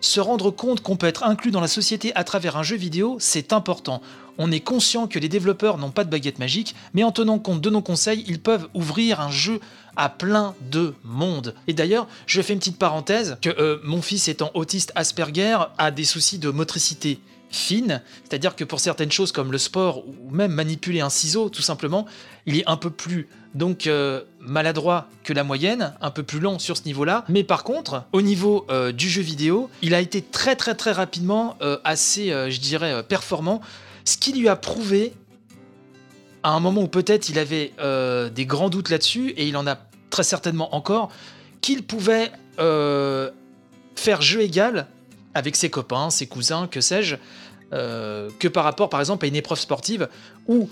Se 0.00 0.20
rendre 0.20 0.50
compte 0.50 0.80
qu'on 0.80 0.96
peut 0.96 1.06
être 1.06 1.24
inclus 1.24 1.50
dans 1.50 1.60
la 1.60 1.68
société 1.68 2.12
à 2.14 2.22
travers 2.22 2.56
un 2.56 2.62
jeu 2.62 2.76
vidéo, 2.76 3.16
c'est 3.18 3.52
important. 3.52 4.00
on 4.40 4.52
est 4.52 4.60
conscient 4.60 5.08
que 5.08 5.18
les 5.18 5.28
développeurs 5.28 5.78
n'ont 5.78 5.90
pas 5.90 6.04
de 6.04 6.10
baguette 6.10 6.38
magique, 6.38 6.76
mais 6.94 7.02
en 7.02 7.10
tenant 7.10 7.40
compte 7.40 7.60
de 7.60 7.70
nos 7.70 7.82
conseils, 7.82 8.24
ils 8.28 8.40
peuvent 8.40 8.68
ouvrir 8.72 9.20
un 9.20 9.32
jeu 9.32 9.58
à 9.96 10.08
plein 10.08 10.54
de 10.70 10.94
monde. 11.02 11.56
Et 11.66 11.72
d'ailleurs, 11.72 12.06
je 12.26 12.40
fais 12.40 12.52
une 12.52 12.60
petite 12.60 12.78
parenthèse, 12.78 13.36
que 13.42 13.50
euh, 13.50 13.80
mon 13.82 14.00
fils 14.00 14.28
étant 14.28 14.52
autiste 14.54 14.92
Asperger 14.94 15.58
a 15.76 15.90
des 15.90 16.04
soucis 16.04 16.38
de 16.38 16.50
motricité 16.50 17.18
fine, 17.50 18.02
c'est-à-dire 18.24 18.56
que 18.56 18.64
pour 18.64 18.80
certaines 18.80 19.10
choses 19.10 19.32
comme 19.32 19.52
le 19.52 19.58
sport 19.58 20.06
ou 20.06 20.30
même 20.30 20.52
manipuler 20.52 21.00
un 21.00 21.10
ciseau 21.10 21.48
tout 21.48 21.62
simplement, 21.62 22.06
il 22.46 22.56
est 22.56 22.68
un 22.68 22.76
peu 22.76 22.90
plus 22.90 23.28
donc 23.54 23.86
euh, 23.86 24.22
maladroit 24.40 25.08
que 25.24 25.32
la 25.32 25.44
moyenne, 25.44 25.94
un 26.00 26.10
peu 26.10 26.22
plus 26.22 26.40
lent 26.40 26.58
sur 26.58 26.76
ce 26.76 26.84
niveau-là, 26.84 27.24
mais 27.28 27.44
par 27.44 27.64
contre, 27.64 28.04
au 28.12 28.22
niveau 28.22 28.66
euh, 28.70 28.92
du 28.92 29.08
jeu 29.08 29.22
vidéo, 29.22 29.70
il 29.82 29.94
a 29.94 30.00
été 30.00 30.22
très 30.22 30.56
très 30.56 30.74
très 30.74 30.92
rapidement 30.92 31.56
euh, 31.62 31.78
assez, 31.84 32.28
je 32.28 32.60
dirais, 32.60 33.02
performant, 33.02 33.60
ce 34.04 34.16
qui 34.16 34.32
lui 34.32 34.48
a 34.48 34.56
prouvé 34.56 35.12
à 36.42 36.50
un 36.50 36.60
moment 36.60 36.82
où 36.82 36.88
peut-être 36.88 37.28
il 37.28 37.38
avait 37.38 37.72
des 38.30 38.46
grands 38.46 38.70
doutes 38.70 38.90
là-dessus, 38.90 39.30
et 39.30 39.46
il 39.48 39.56
en 39.56 39.66
a 39.66 39.76
très 40.10 40.22
certainement 40.22 40.74
encore, 40.74 41.10
qu'il 41.60 41.82
pouvait 41.82 42.30
faire 42.56 44.22
jeu 44.22 44.40
égal 44.40 44.86
avec 45.34 45.56
ses 45.56 45.70
copains, 45.70 46.10
ses 46.10 46.26
cousins, 46.26 46.66
que 46.66 46.80
sais-je, 46.80 47.16
euh, 47.72 48.30
que 48.38 48.48
par 48.48 48.64
rapport 48.64 48.88
par 48.88 49.00
exemple 49.00 49.24
à 49.24 49.28
une 49.28 49.36
épreuve 49.36 49.58
sportive 49.58 50.08
où 50.46 50.68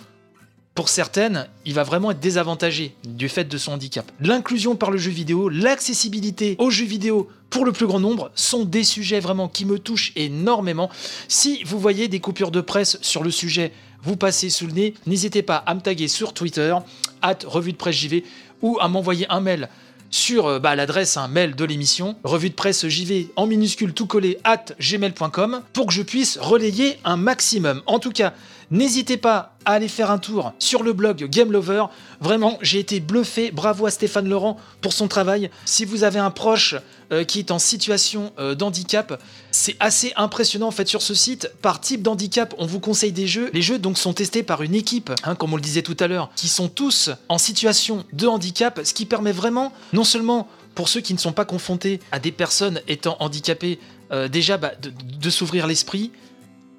pour 0.74 0.90
certaines, 0.90 1.48
il 1.64 1.72
va 1.72 1.84
vraiment 1.84 2.10
être 2.10 2.20
désavantagé 2.20 2.94
du 3.02 3.30
fait 3.30 3.44
de 3.44 3.56
son 3.56 3.72
handicap. 3.72 4.12
L'inclusion 4.20 4.76
par 4.76 4.90
le 4.90 4.98
jeu 4.98 5.10
vidéo, 5.10 5.48
l'accessibilité 5.48 6.54
aux 6.58 6.68
jeux 6.68 6.84
vidéo 6.84 7.30
pour 7.48 7.64
le 7.64 7.72
plus 7.72 7.86
grand 7.86 7.98
nombre 7.98 8.30
sont 8.34 8.64
des 8.64 8.84
sujets 8.84 9.20
vraiment 9.20 9.48
qui 9.48 9.64
me 9.64 9.78
touchent 9.78 10.12
énormément. 10.16 10.90
Si 11.28 11.64
vous 11.64 11.78
voyez 11.78 12.08
des 12.08 12.20
coupures 12.20 12.50
de 12.50 12.60
presse 12.60 12.98
sur 13.00 13.22
le 13.22 13.30
sujet 13.30 13.72
vous 14.02 14.16
passez 14.16 14.50
sous 14.50 14.66
le 14.66 14.72
nez, 14.72 14.94
n'hésitez 15.06 15.42
pas 15.42 15.56
à 15.56 15.74
me 15.74 15.80
taguer 15.80 16.08
sur 16.08 16.32
Twitter, 16.32 16.76
at 17.22 17.38
revue 17.44 17.72
de 17.72 17.76
presse 17.76 17.96
JV, 17.96 18.22
ou 18.62 18.78
à 18.80 18.88
m'envoyer 18.88 19.26
un 19.30 19.40
mail 19.40 19.68
sur 20.10 20.46
euh, 20.46 20.58
bah, 20.58 20.74
l'adresse 20.76 21.16
un 21.16 21.28
mail 21.28 21.54
de 21.54 21.64
l'émission, 21.64 22.16
revue 22.24 22.50
de 22.50 22.54
presse 22.54 22.86
JV 22.86 23.30
en 23.36 23.46
minuscule 23.46 23.92
tout 23.92 24.06
collé 24.06 24.38
at 24.44 24.66
gmail.com 24.80 25.62
pour 25.72 25.86
que 25.86 25.92
je 25.92 26.02
puisse 26.02 26.38
relayer 26.38 26.98
un 27.04 27.16
maximum. 27.16 27.82
En 27.86 27.98
tout 27.98 28.12
cas, 28.12 28.32
N'hésitez 28.70 29.16
pas 29.16 29.54
à 29.64 29.74
aller 29.74 29.86
faire 29.86 30.10
un 30.10 30.18
tour 30.18 30.52
sur 30.58 30.82
le 30.82 30.92
blog 30.92 31.28
Game 31.28 31.52
Lover. 31.52 31.84
Vraiment, 32.20 32.58
j'ai 32.62 32.80
été 32.80 32.98
bluffé. 32.98 33.52
Bravo 33.52 33.86
à 33.86 33.90
Stéphane 33.90 34.28
Laurent 34.28 34.56
pour 34.80 34.92
son 34.92 35.06
travail. 35.06 35.50
Si 35.64 35.84
vous 35.84 36.02
avez 36.02 36.18
un 36.18 36.32
proche 36.32 36.74
euh, 37.12 37.24
qui 37.24 37.38
est 37.38 37.50
en 37.50 37.58
situation 37.58 38.32
euh, 38.38 38.54
d'handicap, 38.54 39.22
c'est 39.50 39.76
assez 39.80 40.12
impressionnant 40.16 40.68
en 40.68 40.72
fait 40.72 40.88
sur 40.88 41.02
ce 41.02 41.14
site. 41.14 41.50
Par 41.62 41.80
type 41.80 42.02
d'handicap, 42.02 42.54
on 42.58 42.66
vous 42.66 42.80
conseille 42.80 43.12
des 43.12 43.26
jeux. 43.26 43.50
Les 43.52 43.62
jeux 43.62 43.78
donc 43.78 43.98
sont 43.98 44.12
testés 44.12 44.42
par 44.42 44.62
une 44.62 44.74
équipe, 44.74 45.12
hein, 45.24 45.34
comme 45.34 45.52
on 45.52 45.56
le 45.56 45.62
disait 45.62 45.82
tout 45.82 45.96
à 46.00 46.08
l'heure, 46.08 46.30
qui 46.36 46.48
sont 46.48 46.68
tous 46.68 47.10
en 47.28 47.38
situation 47.38 48.04
de 48.12 48.26
handicap, 48.26 48.80
ce 48.84 48.92
qui 48.92 49.06
permet 49.06 49.32
vraiment 49.32 49.72
non 49.92 50.04
seulement 50.04 50.48
pour 50.74 50.88
ceux 50.88 51.00
qui 51.00 51.14
ne 51.14 51.18
sont 51.18 51.32
pas 51.32 51.44
confrontés 51.44 52.00
à 52.12 52.18
des 52.18 52.32
personnes 52.32 52.80
étant 52.88 53.16
handicapées, 53.20 53.78
euh, 54.12 54.28
déjà 54.28 54.56
bah, 54.56 54.72
de 54.78 55.30
s'ouvrir 55.30 55.66
l'esprit, 55.66 56.10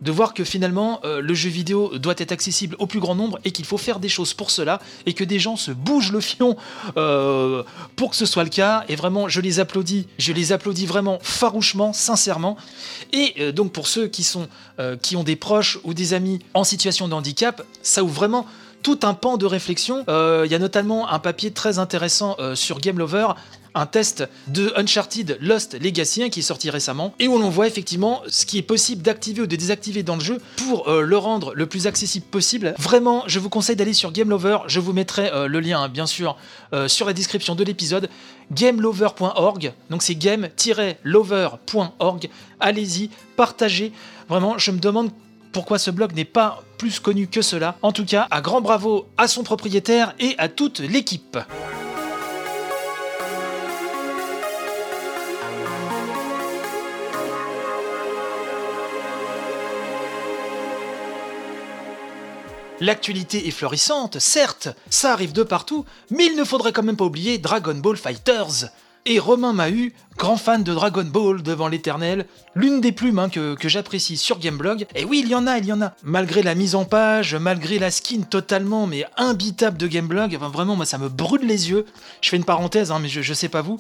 de 0.02 0.12
voir 0.12 0.34
que 0.34 0.44
finalement 0.44 1.00
euh, 1.04 1.22
le 1.22 1.34
jeu 1.34 1.50
vidéo 1.50 1.98
doit 1.98 2.14
être 2.18 2.32
accessible 2.32 2.76
au 2.80 2.86
plus 2.86 3.00
grand 3.00 3.16
nombre 3.16 3.40
et 3.46 3.52
qu'il 3.52 3.66
faut 3.66 3.78
faire 3.78 4.00
des 4.00 4.10
choses 4.10 4.34
pour 4.34 4.52
cela 4.52 4.80
et 5.06 5.14
que 5.14 5.24
des 5.24 5.40
gens 5.40 5.56
se 5.56 5.72
bougent 5.72 6.12
le 6.12 6.22
fion 6.22 6.56
euh, 6.98 7.64
pour 7.96 8.12
que 8.12 8.16
ce 8.16 8.26
soit 8.26 8.44
le 8.44 8.50
cas. 8.50 8.84
Et 8.90 8.96
vraiment 8.96 9.28
je 9.28 9.42
les 9.42 9.60
applaudis. 9.60 10.08
Je 10.18 10.34
les 10.34 10.52
applaudis 10.52 10.86
vraiment 10.86 11.20
farouchement 11.22 11.94
sincèrement. 11.94 12.58
Et 13.12 13.34
euh, 13.40 13.52
donc 13.52 13.72
pour 13.72 13.88
ceux 13.88 14.08
qui 14.08 14.24
sont 14.24 14.48
qui 15.02 15.16
ont 15.16 15.24
des 15.24 15.36
proches 15.36 15.80
ou 15.84 15.96
des 15.96 16.14
amis 16.14 16.40
en 16.54 16.64
situation 16.64 17.08
de 17.08 17.14
handicap 17.14 17.64
ça 17.82 18.04
ouvre 18.04 18.14
vraiment 18.14 18.46
tout 18.84 19.00
un 19.02 19.16
pan 19.16 19.38
de 19.38 19.46
réflexion. 19.48 20.06
Il 20.08 20.52
y 20.52 20.56
a 20.56 20.60
notamment 20.60 21.10
un 21.10 21.18
papier 21.18 21.50
très 21.50 21.80
intéressant 21.80 22.38
sur 22.54 22.80
Game 22.80 23.00
Lover 23.00 23.30
un 23.78 23.86
test 23.86 24.28
de 24.48 24.74
Uncharted 24.76 25.38
Lost 25.42 25.78
Legacy 25.82 26.24
hein, 26.24 26.30
qui 26.30 26.40
est 26.40 26.44
sorti 26.44 26.70
récemment 26.70 27.14
et 27.20 27.28
où 27.28 27.38
l'on 27.38 27.50
voit 27.50 27.68
effectivement 27.68 28.22
ce 28.28 28.46
qui 28.46 28.58
est 28.58 28.64
possible 28.64 29.02
d'activer 29.02 29.42
ou 29.42 29.48
de 29.48 29.56
désactiver 29.56 30.04
dans 30.04 30.16
le 30.16 30.22
jeu 30.22 30.42
pour 30.58 30.90
euh, 30.90 31.02
le 31.02 31.18
rendre 31.18 31.54
le 31.54 31.66
plus 31.66 31.88
accessible 31.88 32.26
possible. 32.26 32.74
Vraiment, 32.78 33.24
je 33.28 33.40
vous 33.40 33.50
conseille 33.50 33.76
d'aller 33.76 33.94
sur 33.94 34.12
Game 34.12 34.30
Lover. 34.30 34.60
Je 34.68 34.80
vous 34.80 34.94
mettrai 34.94 35.32
euh, 35.32 35.48
le 35.48 35.60
lien, 35.60 35.82
hein, 35.82 35.90
bien 35.90 36.06
sûr, 36.06 36.38
euh, 36.74 36.88
sur 36.88 37.06
la 37.06 37.14
description 37.14 37.56
de 37.56 37.64
l'épisode. 37.64 38.10
gamelover.org. 38.52 39.74
Donc 39.90 40.04
c'est 40.04 40.16
game-lover.org. 40.16 42.30
Allez-y, 42.60 43.10
partagez. 43.36 43.92
Vraiment, 44.30 44.58
je 44.58 44.72
me 44.72 44.80
demande 44.80 45.12
pourquoi 45.52 45.80
ce 45.80 45.92
blog 45.92 46.14
n'est 46.14 46.26
pas 46.26 46.64
plus 46.78 47.00
connu 47.00 47.28
que 47.28 47.42
cela. 47.42 47.76
En 47.82 47.92
tout 47.92 48.06
cas, 48.06 48.28
un 48.32 48.42
grand 48.42 48.62
bravo 48.62 49.08
à 49.18 49.28
son 49.28 49.44
propriétaire 49.44 50.14
et 50.20 50.36
à 50.38 50.50
toute 50.50 50.80
l'équipe. 50.80 51.38
L'actualité 62.80 63.48
est 63.48 63.52
florissante, 63.52 64.20
certes, 64.20 64.70
ça 64.92 65.12
arrive 65.12 65.34
de 65.34 65.42
partout, 65.42 65.84
mais 66.12 66.28
il 66.28 66.36
ne 66.36 66.44
faudrait 66.44 66.72
quand 66.72 66.84
même 66.84 66.96
pas 66.96 67.06
oublier 67.06 67.40
Dragon 67.40 67.74
Ball 67.74 67.98
Fighters. 67.98 68.70
Et 69.08 69.18
Romain 69.18 69.54
Mahut, 69.54 69.96
grand 70.18 70.38
fan 70.38 70.64
de 70.64 70.74
Dragon 70.74 71.06
Ball 71.06 71.42
devant 71.42 71.70
l'éternel, 71.70 72.28
l'une 72.54 72.80
des 72.80 72.92
plumes 72.92 73.18
hein, 73.18 73.30
que, 73.30 73.56
j'apprécie 73.64 74.16
sur 74.16 74.38
Gameblog. 74.38 74.86
Et 74.94 75.06
oui, 75.06 75.22
il 75.24 75.30
y 75.30 75.34
en 75.34 75.48
a, 75.48 75.58
il 75.58 75.66
y 75.66 75.72
en 75.72 75.82
a. 75.82 75.94
Malgré 76.04 76.44
la 76.44 76.54
mise 76.54 76.76
en 76.76 76.86
page, 76.86 77.34
malgré 77.34 77.80
la 77.80 77.90
skin 77.90 78.22
totalement 78.30 78.86
mais 78.86 79.06
imbitable 79.16 79.78
de 79.78 79.88
Gameblog, 79.88 80.36
vraiment, 80.36 80.76
moi 80.76 80.86
ça 80.86 81.00
me 81.00 81.10
brûle 81.10 81.48
les 81.48 81.72
yeux. 81.72 81.86
Je 82.22 82.30
fais 82.30 82.38
une 82.38 82.44
parenthèse, 82.44 82.92
hein, 82.92 83.00
mais 83.02 83.08
je, 83.08 83.22
je 83.22 83.34
sais 83.34 83.50
pas 83.50 83.62
vous. 83.62 83.80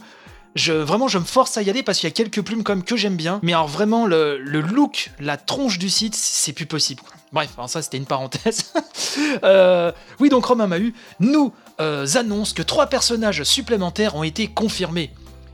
Vraiment, 0.57 1.07
je 1.07 1.17
me 1.17 1.23
force 1.23 1.57
à 1.57 1.61
y 1.61 1.69
aller 1.69 1.83
parce 1.83 1.99
qu'il 1.99 2.07
y 2.07 2.11
a 2.11 2.13
quelques 2.13 2.41
plumes 2.41 2.63
comme 2.63 2.83
que 2.83 2.95
j'aime 2.95 3.15
bien. 3.15 3.39
Mais 3.43 3.53
alors 3.53 3.67
vraiment, 3.67 4.05
le, 4.05 4.37
look, 4.37 5.11
la 5.19 5.37
tronche 5.37 5.79
du 5.79 5.89
site, 5.89 6.15
c'est 6.15 6.53
plus 6.53 6.65
possible. 6.65 7.01
Bref, 7.33 7.49
ça 7.67 7.81
c'était 7.81 7.97
une 7.97 8.05
parenthèse. 8.05 8.73
Euh, 9.43 9.91
oui, 10.19 10.29
donc 10.29 10.45
Romain 10.45 10.67
Mahu 10.67 10.93
nous 11.19 11.51
euh, 11.79 12.05
annonce 12.15 12.53
que 12.53 12.61
trois 12.61 12.87
personnages 12.87 13.43
supplémentaires 13.43 14.15
ont 14.15 14.23
été 14.23 14.47
confirmés. 14.47 15.11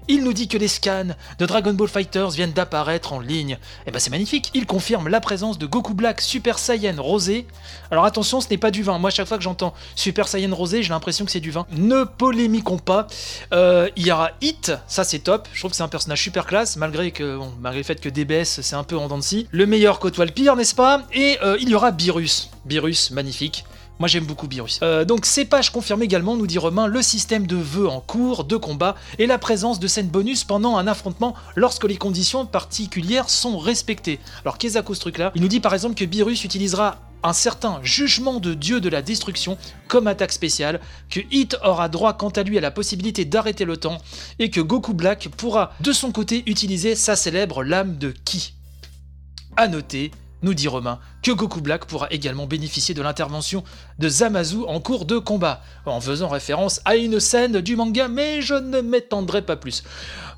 Il 0.08 0.24
nous 0.24 0.34
dit 0.34 0.48
que 0.48 0.58
les 0.58 0.68
scans 0.68 1.16
de 1.40 1.46
Dragon 1.46 1.74
Ball 1.74 1.88
Fighters 1.88 2.32
viennent 2.32 2.52
d'apparaître 2.52 3.14
en 3.14 3.20
ligne. 3.20 3.52
Et 3.52 3.58
eh 3.88 3.92
ben 3.92 4.00
c'est 4.00 4.10
magnifique. 4.10 4.52
Il 4.54 4.66
confirme 4.66 5.08
la 5.08 5.22
présence 5.22 5.58
de 5.58 5.66
Goku 5.66 5.94
Black 5.94 6.22
Super 6.22 6.60
Saiyan 6.60 7.02
Rosé. 7.02 7.48
Alors 7.92 8.06
attention, 8.06 8.42
ce 8.42 8.50
n'est 8.50 8.58
pas 8.58 8.72
du 8.72 8.84
vin. 8.84 8.98
Moi, 9.00 9.10
chaque 9.10 9.28
fois 9.28 9.38
que 9.38 9.44
j'entends 9.44 9.74
Super 9.96 10.28
Saiyan 10.28 10.54
Rosé, 10.54 10.84
j'ai 10.84 10.90
l'impression 10.90 11.26
que 11.26 11.32
c'est 11.32 11.40
du 11.40 11.52
vin. 11.52 11.66
Ne 11.72 12.04
polémiquons 12.04 12.78
pas. 12.78 13.08
Euh, 13.54 13.90
il 13.96 14.08
y 14.08 14.12
aura 14.12 14.32
Hit, 14.42 14.74
ça 14.88 15.04
c'est 15.04 15.20
top. 15.20 15.48
Je 15.54 15.60
trouve 15.60 15.72
que 15.72 15.78
c'est 15.78 15.84
un 15.84 15.88
personnage 15.88 16.22
super 16.22 16.46
classe, 16.46 16.76
malgré 16.76 17.12
que 17.12 17.40
malgré 17.62 17.80
le 17.80 17.86
fait 17.86 18.00
que 18.00 18.10
DBS 18.10 18.62
c'est 18.62 18.76
un 18.76 18.84
peu 18.84 18.98
en 18.98 19.08
dents 19.08 19.18
de. 19.18 19.24
Le 19.52 19.66
meilleur 19.66 20.00
côtoie 20.00 20.26
le 20.26 20.32
pire, 20.32 20.56
n'est-ce 20.56 20.76
pas? 20.76 21.04
Et 21.14 21.38
euh, 21.44 21.58
il 21.60 21.70
y 21.70 21.76
aura 21.76 21.92
Beerus. 21.92 22.50
Beerus, 22.66 23.12
magnifique. 23.12 23.66
Moi 24.00 24.08
j'aime 24.08 24.26
beaucoup 24.26 24.48
Beerus. 24.48 24.80
Euh, 24.82 25.06
donc 25.06 25.26
ces 25.26 25.46
pages 25.46 25.72
confirment 25.72 26.04
également, 26.04 26.36
nous 26.36 26.48
dit 26.48 26.58
Romain, 26.58 26.88
le 26.88 27.02
système 27.02 27.48
de 27.48 27.56
vœux 27.56 27.88
en 27.88 28.02
cours 28.02 28.44
de 28.44 28.58
combat 28.58 28.96
et 29.20 29.28
la 29.28 29.38
présence 29.38 29.80
de 29.80 29.88
scènes 29.88 30.08
bonus 30.08 30.44
pendant 30.44 30.78
un 30.78 30.88
affrontement 30.88 31.36
lorsque 31.56 31.86
les 31.86 31.98
conditions 31.98 32.46
particulières 32.46 33.30
sont 33.30 33.58
respectées. 33.58 34.20
Alors 34.44 34.58
qu'est-ce 34.58 34.80
que 34.80 34.94
ce 34.94 35.00
truc 35.00 35.18
là 35.18 35.32
Il 35.36 35.42
nous 35.42 35.48
dit 35.48 35.60
par 35.60 35.74
exemple 35.74 35.96
que 35.96 36.06
Beerus 36.06 36.44
utilisera 36.44 36.98
un 37.24 37.34
certain 37.34 37.80
jugement 37.84 38.40
de 38.40 38.54
dieu 38.54 38.82
de 38.82 38.90
la 38.90 39.02
destruction 39.02 39.58
comme 39.88 40.08
attaque 40.08 40.34
spéciale, 40.34 40.82
que 41.10 41.22
Hit 41.32 41.58
aura 41.64 41.90
droit 41.90 42.14
quant 42.14 42.30
à 42.30 42.44
lui 42.44 42.58
à 42.58 42.62
la 42.62 42.72
possibilité 42.72 43.26
d'arrêter 43.26 43.66
le 43.66 43.78
temps, 43.78 44.00
et 44.40 44.50
que 44.50 44.60
Goku 44.60 44.94
Black 44.94 45.30
pourra 45.38 45.72
de 45.80 45.94
son 45.94 46.12
côté 46.12 46.44
utiliser 46.48 46.96
sa 46.96 47.16
célèbre 47.16 47.64
lame 47.64 47.98
de 47.98 48.14
Ki. 48.26 48.54
A 49.56 49.68
noter 49.68 50.12
nous 50.44 50.54
dit 50.54 50.68
Romain, 50.68 51.00
que 51.24 51.32
Goku 51.32 51.62
Black 51.62 51.86
pourra 51.86 52.08
également 52.12 52.46
bénéficier 52.46 52.94
de 52.94 53.02
l'intervention 53.02 53.64
de 53.98 54.10
Zamazu 54.10 54.64
en 54.68 54.80
cours 54.80 55.06
de 55.06 55.18
combat, 55.18 55.62
en 55.86 56.00
faisant 56.00 56.28
référence 56.28 56.82
à 56.86 56.96
une 56.96 57.20
scène 57.20 57.62
du 57.62 57.76
manga, 57.76 58.08
mais 58.08 58.42
je 58.42 58.54
ne 58.54 58.82
m'étendrai 58.82 59.42
pas 59.42 59.56
plus. 59.56 59.84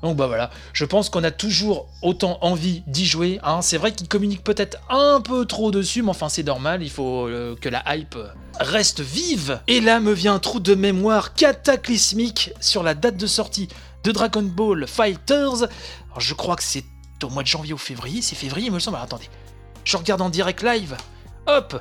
Donc 0.02 0.16
bah 0.16 0.26
voilà, 0.26 0.50
je 0.72 0.84
pense 0.84 1.10
qu'on 1.10 1.24
a 1.24 1.30
toujours 1.30 1.88
autant 2.02 2.38
envie 2.42 2.82
d'y 2.86 3.06
jouer. 3.06 3.40
Hein. 3.42 3.62
C'est 3.62 3.78
vrai 3.78 3.92
qu'il 3.92 4.08
communique 4.08 4.44
peut-être 4.44 4.78
un 4.88 5.20
peu 5.20 5.44
trop 5.44 5.70
dessus, 5.70 6.02
mais 6.02 6.10
enfin 6.10 6.28
c'est 6.28 6.44
normal, 6.44 6.82
il 6.82 6.90
faut 6.90 7.26
euh, 7.26 7.56
que 7.56 7.68
la 7.68 7.82
hype 7.94 8.16
reste 8.60 9.00
vive. 9.00 9.60
Et 9.66 9.80
là 9.80 10.00
me 10.00 10.12
vient 10.12 10.34
un 10.34 10.38
trou 10.38 10.60
de 10.60 10.74
mémoire 10.74 11.34
cataclysmique 11.34 12.52
sur 12.60 12.82
la 12.82 12.94
date 12.94 13.16
de 13.16 13.26
sortie 13.26 13.68
de 14.04 14.12
Dragon 14.12 14.42
Ball 14.42 14.86
Fighters. 14.86 15.68
je 16.18 16.34
crois 16.34 16.56
que 16.56 16.62
c'est 16.62 16.84
au 17.24 17.30
mois 17.30 17.42
de 17.42 17.48
janvier 17.48 17.72
ou 17.72 17.78
février, 17.78 18.22
c'est 18.22 18.36
février, 18.36 18.66
il 18.66 18.72
me 18.72 18.78
semble. 18.78 18.98
attendez, 18.98 19.28
je 19.86 19.96
regarde 19.96 20.20
en 20.20 20.28
direct 20.28 20.62
live, 20.62 20.96
hop, 21.46 21.80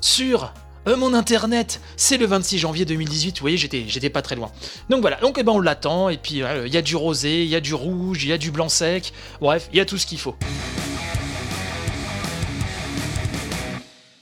sur 0.00 0.52
euh, 0.88 0.96
mon 0.96 1.14
internet, 1.14 1.80
c'est 1.96 2.16
le 2.16 2.26
26 2.26 2.58
janvier 2.58 2.84
2018, 2.84 3.36
vous 3.36 3.40
voyez, 3.40 3.56
j'étais, 3.56 4.10
pas 4.10 4.22
très 4.22 4.34
loin. 4.34 4.50
Donc 4.90 5.00
voilà, 5.00 5.16
donc 5.18 5.36
eh 5.38 5.44
ben, 5.44 5.52
on 5.52 5.60
l'attend, 5.60 6.08
et 6.08 6.16
puis 6.16 6.42
euh, 6.42 6.66
il 6.66 6.74
y 6.74 6.76
a 6.76 6.82
du 6.82 6.96
rosé, 6.96 7.44
il 7.44 7.48
y 7.48 7.54
a 7.54 7.60
du 7.60 7.74
rouge, 7.74 8.24
il 8.24 8.28
y 8.28 8.32
a 8.32 8.38
du 8.38 8.50
blanc 8.50 8.68
sec, 8.68 9.12
bref, 9.40 9.68
il 9.72 9.78
y 9.78 9.80
a 9.80 9.84
tout 9.86 9.98
ce 9.98 10.06
qu'il 10.06 10.18
faut. 10.18 10.36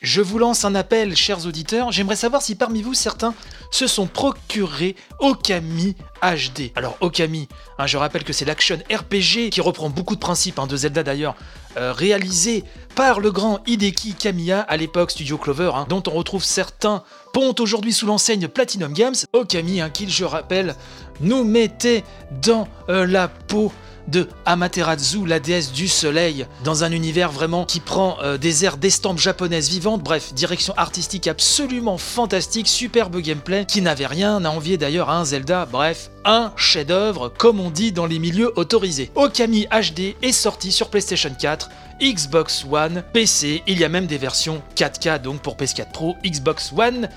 je 0.05 0.21
vous 0.21 0.39
lance 0.39 0.65
un 0.65 0.75
appel, 0.75 1.17
chers 1.17 1.47
auditeurs. 1.47 1.91
J'aimerais 1.91 2.17
savoir 2.17 2.43
si 2.43 2.55
parmi 2.55 2.83
vous, 2.83 2.95
certains 2.95 3.35
se 3.71 3.87
sont 3.87 4.07
procurés 4.07 4.97
Okami 5.19 5.97
HD. 6.23 6.71
Alors, 6.77 6.97
Okami, 7.01 7.49
hein, 7.79 7.87
je 7.87 7.97
rappelle 7.97 8.23
que 8.23 8.35
c'est 8.35 8.45
l'action 8.45 8.79
RPG 8.93 9.51
qui 9.51 9.61
reprend 9.63 9.89
beaucoup 9.89 10.15
de 10.15 10.21
principes 10.21 10.59
hein, 10.59 10.67
de 10.67 10.77
Zelda 10.77 11.03
d'ailleurs, 11.03 11.35
réalisé 11.77 12.65
par 12.95 13.21
le 13.21 13.33
grand 13.33 13.61
Hideki 13.67 14.15
Kamiya 14.15 14.61
à 14.61 14.77
l'époque 14.77 15.11
Studio 15.11 15.37
Clover, 15.37 15.73
hein, 15.75 15.87
dont 15.89 16.03
on 16.07 16.13
retrouve 16.13 16.45
certains 16.45 17.03
pontes 17.33 17.61
aujourd'hui 17.61 17.93
sous 17.93 18.07
l'enseigne 18.07 18.49
Platinum 18.49 18.93
Games. 18.93 19.15
Okami, 19.33 19.81
qui, 19.93 20.09
je 20.09 20.25
rappelle, 20.25 20.77
nous 21.21 21.45
mettait 21.45 22.05
dans 22.43 22.69
euh, 22.89 23.07
la 23.07 23.29
peau 23.29 23.73
de 24.09 24.29
Amaterasu, 24.47 25.27
la 25.27 25.41
déesse 25.41 25.73
du 25.73 25.89
soleil, 25.89 26.47
dans 26.65 26.85
un 26.85 26.93
univers 26.93 27.31
vraiment 27.31 27.65
qui 27.65 27.81
prend 27.81 28.19
euh, 28.23 28.39
des 28.39 28.65
airs 28.65 28.77
d'estampes 28.77 29.19
japonaises 29.19 29.69
vivantes, 29.69 30.03
bref, 30.03 30.35
direction 30.35 30.75
artistique 30.77 31.27
absolument 31.27 31.99
fantastique, 31.99 32.69
superbe 32.69 33.17
gameplay, 33.19 33.65
qui 33.67 33.83
n'avait 33.83 34.07
rien 34.07 34.45
à 34.45 34.51
envier 34.51 34.77
d'ailleurs 34.77 35.11
à 35.11 35.19
un 35.19 35.25
Zelda, 35.25 35.67
bref, 35.71 36.11
un 36.25 36.53
chef-d'œuvre, 36.57 37.33
comme 37.37 37.61
on 37.61 37.71
dit 37.71 37.93
dans 37.93 38.07
les 38.07 38.19
milieux 38.19 38.53
autorisés. 38.59 39.11
Okami 39.15 39.67
HD 39.67 40.17
est 40.23 40.33
sorti 40.33 40.73
sur 40.73 40.91
PlayStation 40.91 41.31
4, 41.39 41.71
Xbox 42.03 42.65
One, 42.71 43.05
PC, 43.13 43.63
il 43.67 43.79
y 43.79 43.85
a 43.85 43.89
même 43.89 44.07
des 44.07 44.19
versions 44.19 44.63
4K 44.77 45.23
donc 45.23 45.41
pour 45.41 45.57
PS4 45.57 45.93
Pro, 45.93 46.17
Xbox 46.25 46.73
One, 46.77 47.09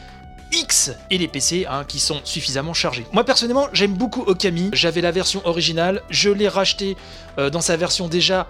X 0.52 0.92
et 1.10 1.18
les 1.18 1.28
PC 1.28 1.66
hein, 1.70 1.84
qui 1.88 2.00
sont 2.00 2.22
suffisamment 2.24 2.74
chargés. 2.74 3.06
Moi 3.12 3.24
personnellement, 3.24 3.68
j'aime 3.74 3.94
beaucoup 3.94 4.22
Okami. 4.22 4.70
J'avais 4.74 5.02
la 5.02 5.12
version 5.12 5.42
originale, 5.46 6.02
je 6.10 6.30
l'ai 6.30 6.48
racheté 6.48 6.98
euh, 7.38 7.50
dans 7.50 7.62
sa 7.62 7.78
version 7.78 8.08
déjà 8.08 8.48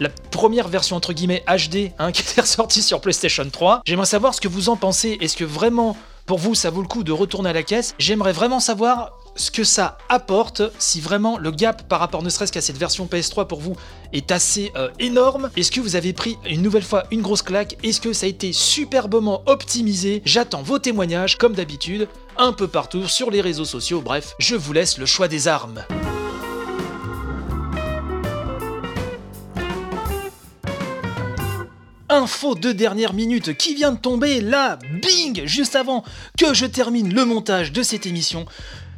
la 0.00 0.08
première 0.30 0.68
version 0.68 0.96
entre 0.96 1.12
guillemets 1.12 1.44
HD 1.48 1.92
hein, 1.98 2.12
qui 2.12 2.22
était 2.22 2.40
ressortie 2.40 2.82
sur 2.82 3.00
PlayStation 3.00 3.48
3. 3.50 3.82
J'aimerais 3.84 4.06
savoir 4.06 4.34
ce 4.34 4.40
que 4.40 4.48
vous 4.48 4.68
en 4.68 4.76
pensez. 4.76 5.18
Est-ce 5.20 5.36
que 5.36 5.44
vraiment 5.44 5.96
pour 6.26 6.38
vous 6.38 6.54
ça 6.54 6.70
vaut 6.70 6.82
le 6.82 6.88
coup 6.88 7.04
de 7.04 7.12
retourner 7.12 7.50
à 7.50 7.52
la 7.52 7.62
caisse? 7.62 7.94
J'aimerais 7.98 8.32
vraiment 8.32 8.60
savoir 8.60 9.17
ce 9.38 9.50
que 9.50 9.64
ça 9.64 9.96
apporte, 10.08 10.62
si 10.78 11.00
vraiment 11.00 11.38
le 11.38 11.50
gap 11.50 11.88
par 11.88 12.00
rapport 12.00 12.22
ne 12.22 12.28
serait-ce 12.28 12.52
qu'à 12.52 12.60
cette 12.60 12.76
version 12.76 13.06
PS3 13.06 13.46
pour 13.46 13.60
vous 13.60 13.76
est 14.12 14.30
assez 14.32 14.72
euh, 14.76 14.90
énorme. 14.98 15.50
Est-ce 15.56 15.70
que 15.70 15.80
vous 15.80 15.96
avez 15.96 16.12
pris 16.12 16.36
une 16.44 16.60
nouvelle 16.60 16.82
fois 16.82 17.04
une 17.10 17.22
grosse 17.22 17.42
claque? 17.42 17.76
Est-ce 17.82 18.00
que 18.00 18.12
ça 18.12 18.26
a 18.26 18.28
été 18.28 18.52
superbement 18.52 19.42
optimisé? 19.46 20.22
J'attends 20.24 20.62
vos 20.62 20.78
témoignages 20.78 21.38
comme 21.38 21.54
d'habitude, 21.54 22.08
un 22.36 22.52
peu 22.52 22.68
partout 22.68 23.06
sur 23.06 23.30
les 23.30 23.40
réseaux 23.40 23.64
sociaux. 23.64 24.02
Bref, 24.02 24.34
je 24.38 24.56
vous 24.56 24.72
laisse 24.72 24.98
le 24.98 25.06
choix 25.06 25.28
des 25.28 25.48
armes. 25.48 25.84
info 32.10 32.54
de 32.54 32.72
dernière 32.72 33.12
minute 33.12 33.56
qui 33.56 33.74
vient 33.74 33.92
de 33.92 33.98
tomber 33.98 34.40
là, 34.40 34.78
bing, 35.02 35.44
juste 35.44 35.76
avant 35.76 36.04
que 36.38 36.54
je 36.54 36.64
termine 36.64 37.12
le 37.12 37.26
montage 37.26 37.70
de 37.70 37.82
cette 37.82 38.06
émission 38.06 38.46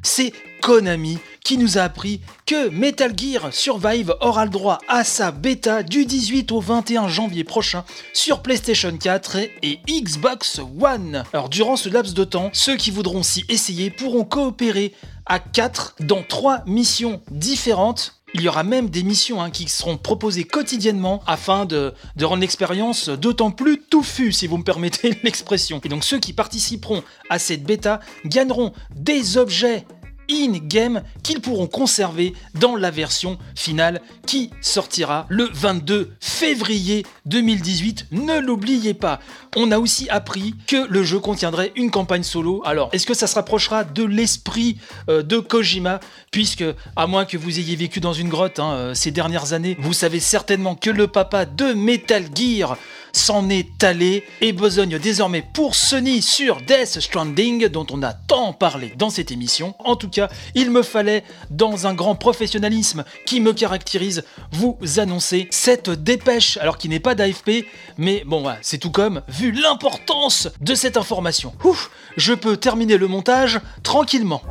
c'est 0.02 0.32
Konami 0.60 1.18
qui 1.44 1.56
nous 1.56 1.78
a 1.78 1.82
appris 1.82 2.20
que 2.46 2.68
Metal 2.68 3.12
Gear 3.16 3.52
Survive 3.52 4.14
aura 4.20 4.44
le 4.44 4.50
droit 4.50 4.78
à 4.88 5.04
sa 5.04 5.30
bêta 5.30 5.82
du 5.82 6.04
18 6.04 6.52
au 6.52 6.60
21 6.60 7.08
janvier 7.08 7.44
prochain 7.44 7.84
sur 8.12 8.42
PlayStation 8.42 8.96
4 8.96 9.38
et 9.62 9.80
Xbox 9.88 10.60
One. 10.80 11.24
Alors 11.32 11.48
durant 11.48 11.76
ce 11.76 11.88
laps 11.88 12.14
de 12.14 12.24
temps, 12.24 12.50
ceux 12.52 12.76
qui 12.76 12.90
voudront 12.90 13.22
s'y 13.22 13.44
essayer 13.48 13.90
pourront 13.90 14.24
coopérer 14.24 14.92
à 15.26 15.38
4 15.38 15.96
dans 16.00 16.22
3 16.22 16.64
missions 16.66 17.22
différentes 17.30 18.19
il 18.34 18.42
y 18.42 18.48
aura 18.48 18.62
même 18.62 18.90
des 18.90 19.02
missions 19.02 19.42
hein, 19.42 19.50
qui 19.50 19.68
seront 19.68 19.96
proposées 19.96 20.44
quotidiennement 20.44 21.22
afin 21.26 21.64
de, 21.64 21.94
de 22.16 22.24
rendre 22.24 22.40
l'expérience 22.40 23.08
d'autant 23.08 23.50
plus 23.50 23.80
touffue, 23.80 24.32
si 24.32 24.46
vous 24.46 24.58
me 24.58 24.64
permettez 24.64 25.18
l'expression. 25.24 25.80
Et 25.84 25.88
donc 25.88 26.04
ceux 26.04 26.18
qui 26.18 26.32
participeront 26.32 27.02
à 27.28 27.38
cette 27.38 27.64
bêta 27.64 28.00
gagneront 28.24 28.72
des 28.94 29.36
objets 29.36 29.84
in-game 30.30 31.02
qu'ils 31.22 31.40
pourront 31.40 31.66
conserver 31.66 32.34
dans 32.54 32.76
la 32.76 32.90
version 32.90 33.38
finale 33.54 34.00
qui 34.26 34.50
sortira 34.60 35.26
le 35.28 35.48
22 35.52 36.12
février 36.20 37.04
2018. 37.26 38.06
Ne 38.12 38.38
l'oubliez 38.40 38.94
pas. 38.94 39.20
On 39.56 39.70
a 39.72 39.78
aussi 39.78 40.08
appris 40.08 40.54
que 40.66 40.86
le 40.88 41.02
jeu 41.02 41.18
contiendrait 41.18 41.72
une 41.76 41.90
campagne 41.90 42.22
solo. 42.22 42.62
Alors, 42.64 42.88
est-ce 42.92 43.06
que 43.06 43.14
ça 43.14 43.26
se 43.26 43.34
rapprochera 43.34 43.84
de 43.84 44.04
l'esprit 44.04 44.78
euh, 45.08 45.22
de 45.22 45.38
Kojima? 45.38 46.00
Puisque, 46.30 46.64
à 46.96 47.06
moins 47.06 47.24
que 47.24 47.36
vous 47.36 47.58
ayez 47.58 47.76
vécu 47.76 48.00
dans 48.00 48.12
une 48.12 48.28
grotte 48.28 48.58
hein, 48.58 48.72
euh, 48.72 48.94
ces 48.94 49.10
dernières 49.10 49.52
années, 49.52 49.76
vous 49.80 49.92
savez 49.92 50.20
certainement 50.20 50.74
que 50.74 50.90
le 50.90 51.08
papa 51.08 51.44
de 51.44 51.72
Metal 51.72 52.24
Gear 52.34 52.76
s'en 53.12 53.48
est 53.48 53.82
allé 53.82 54.24
et 54.40 54.52
besogne 54.52 54.98
désormais 54.98 55.44
pour 55.52 55.74
Sony 55.74 56.22
sur 56.22 56.60
Death 56.62 57.00
Stranding 57.00 57.68
dont 57.68 57.86
on 57.90 58.02
a 58.02 58.12
tant 58.12 58.52
parlé 58.52 58.94
dans 58.96 59.10
cette 59.10 59.30
émission. 59.30 59.74
En 59.80 59.96
tout 59.96 60.08
cas, 60.08 60.28
il 60.54 60.70
me 60.70 60.82
fallait, 60.82 61.24
dans 61.50 61.86
un 61.86 61.94
grand 61.94 62.14
professionnalisme 62.14 63.04
qui 63.26 63.40
me 63.40 63.52
caractérise, 63.52 64.24
vous 64.52 64.78
annoncer 64.96 65.48
cette 65.50 65.90
dépêche, 65.90 66.56
alors 66.58 66.78
qui 66.78 66.88
n'est 66.88 67.00
pas 67.00 67.14
d'AFP, 67.14 67.66
mais 67.98 68.22
bon, 68.26 68.44
c'est 68.62 68.78
tout 68.78 68.90
comme, 68.90 69.22
vu 69.28 69.52
l'importance 69.52 70.48
de 70.60 70.74
cette 70.74 70.96
information. 70.96 71.52
Ouf, 71.64 71.90
je 72.16 72.34
peux 72.34 72.56
terminer 72.56 72.96
le 72.96 73.08
montage 73.08 73.60
tranquillement. 73.82 74.42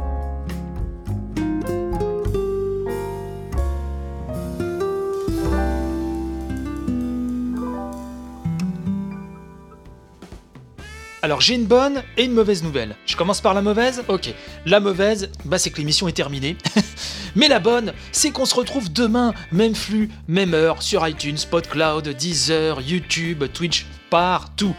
Alors 11.30 11.42
j'ai 11.42 11.54
une 11.54 11.68
bonne 11.68 12.02
et 12.18 12.24
une 12.24 12.32
mauvaise 12.32 12.64
nouvelle. 12.64 12.96
Je 13.06 13.16
commence 13.16 13.40
par 13.40 13.54
la 13.54 13.62
mauvaise? 13.62 14.04
Ok. 14.08 14.34
La 14.66 14.80
mauvaise, 14.80 15.30
bah 15.46 15.60
c'est 15.60 15.70
que 15.70 15.78
l'émission 15.78 16.08
est 16.08 16.14
terminée. 16.14 16.58
Mais 17.36 17.48
la 17.48 17.60
bonne, 17.60 17.94
c'est 18.12 18.32
qu'on 18.32 18.48
se 18.48 18.56
retrouve 18.56 18.92
demain, 18.92 19.36
même 19.52 19.76
flux, 19.76 20.10
même 20.28 20.56
heure, 20.56 20.82
sur 20.82 21.08
iTunes, 21.08 21.38
Spotcloud, 21.38 22.08
Deezer, 22.08 22.82
YouTube, 22.82 23.44
Twitch, 23.54 23.86
partout. 24.10 24.76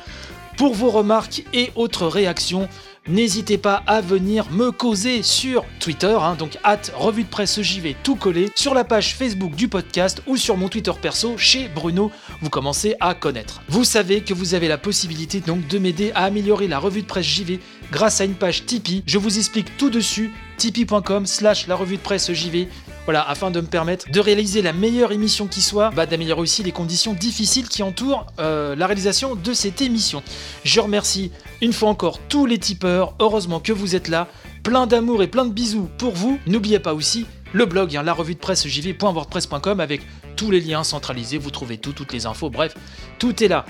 Pour 0.56 0.74
vos 0.74 0.90
remarques 0.90 1.44
et 1.52 1.70
autres 1.76 2.08
réactions, 2.08 2.68
N'hésitez 3.11 3.59
pas 3.59 3.83
à 3.88 4.01
venir 4.01 4.49
me 4.53 4.70
causer 4.70 5.25
sur 5.25 5.64
Twitter, 5.81 6.16
hein, 6.20 6.37
donc 6.38 6.57
at 6.62 6.81
revue 6.94 7.25
de 7.25 7.29
presse 7.29 7.61
JV 7.61 7.96
tout 8.05 8.14
collé, 8.14 8.51
sur 8.55 8.73
la 8.73 8.85
page 8.85 9.16
Facebook 9.16 9.57
du 9.57 9.66
podcast 9.66 10.23
ou 10.29 10.37
sur 10.37 10.57
mon 10.57 10.68
Twitter 10.68 10.92
perso 11.03 11.37
chez 11.37 11.68
Bruno, 11.75 12.12
vous 12.40 12.51
commencez 12.51 12.94
à 13.01 13.14
connaître. 13.14 13.62
Vous 13.68 13.83
savez 13.83 14.20
que 14.20 14.33
vous 14.33 14.55
avez 14.55 14.68
la 14.68 14.79
possibilité 14.79 15.40
donc 15.40 15.66
de 15.66 15.79
m'aider 15.79 16.12
à 16.14 16.23
améliorer 16.23 16.68
la 16.68 16.79
revue 16.79 17.03
de 17.03 17.07
presse 17.09 17.27
JV 17.27 17.59
grâce 17.90 18.20
à 18.20 18.25
une 18.25 18.35
page 18.35 18.64
Tipeee. 18.64 19.03
Je 19.07 19.18
vous 19.18 19.38
explique 19.38 19.77
tout 19.77 19.90
dessus, 19.90 20.33
tipeee.com 20.57 21.27
slash 21.27 21.66
la 21.66 21.75
revue 21.75 21.96
de 21.96 22.03
presse 22.03 22.33
JV. 22.33 22.68
Voilà, 23.11 23.29
afin 23.29 23.51
de 23.51 23.61
me 23.61 23.66
permettre 23.66 24.09
de 24.09 24.20
réaliser 24.20 24.62
la 24.62 24.73
meilleure 24.73 25.11
émission 25.11 25.49
qui 25.49 25.62
soit, 25.62 25.90
bah, 25.90 26.07
d'améliorer 26.07 26.40
aussi 26.40 26.62
les 26.62 26.70
conditions 26.70 27.12
difficiles 27.12 27.68
qui 27.68 27.83
entourent 27.83 28.25
euh, 28.38 28.77
la 28.77 28.87
réalisation 28.87 29.35
de 29.35 29.53
cette 29.53 29.83
émission. 29.83 30.23
Je 30.62 30.79
remercie 30.79 31.33
une 31.61 31.73
fois 31.73 31.88
encore 31.88 32.20
tous 32.29 32.46
les 32.46 32.59
tipeurs, 32.59 33.14
heureusement 33.18 33.59
que 33.59 33.73
vous 33.73 33.96
êtes 33.96 34.07
là. 34.07 34.29
Plein 34.62 34.87
d'amour 34.87 35.25
et 35.25 35.27
plein 35.27 35.44
de 35.44 35.53
bisous 35.53 35.88
pour 35.99 36.12
vous. 36.12 36.38
N'oubliez 36.46 36.79
pas 36.79 36.94
aussi 36.94 37.27
le 37.53 37.66
blog, 37.66 37.96
hein, 37.96 38.05
la 38.05 38.12
revue 38.12 38.37
de 38.37 38.38
presse 38.38 38.68
jv.wordpress.com 38.68 39.81
avec 39.81 40.03
tous 40.37 40.53
les 40.53 40.61
liens 40.61 40.85
centralisés, 40.85 41.37
vous 41.37 41.51
trouvez 41.51 41.79
tout, 41.79 41.92
toutes 41.92 42.12
les 42.12 42.27
infos, 42.27 42.49
bref, 42.49 42.77
tout 43.18 43.42
est 43.42 43.49
là. 43.49 43.66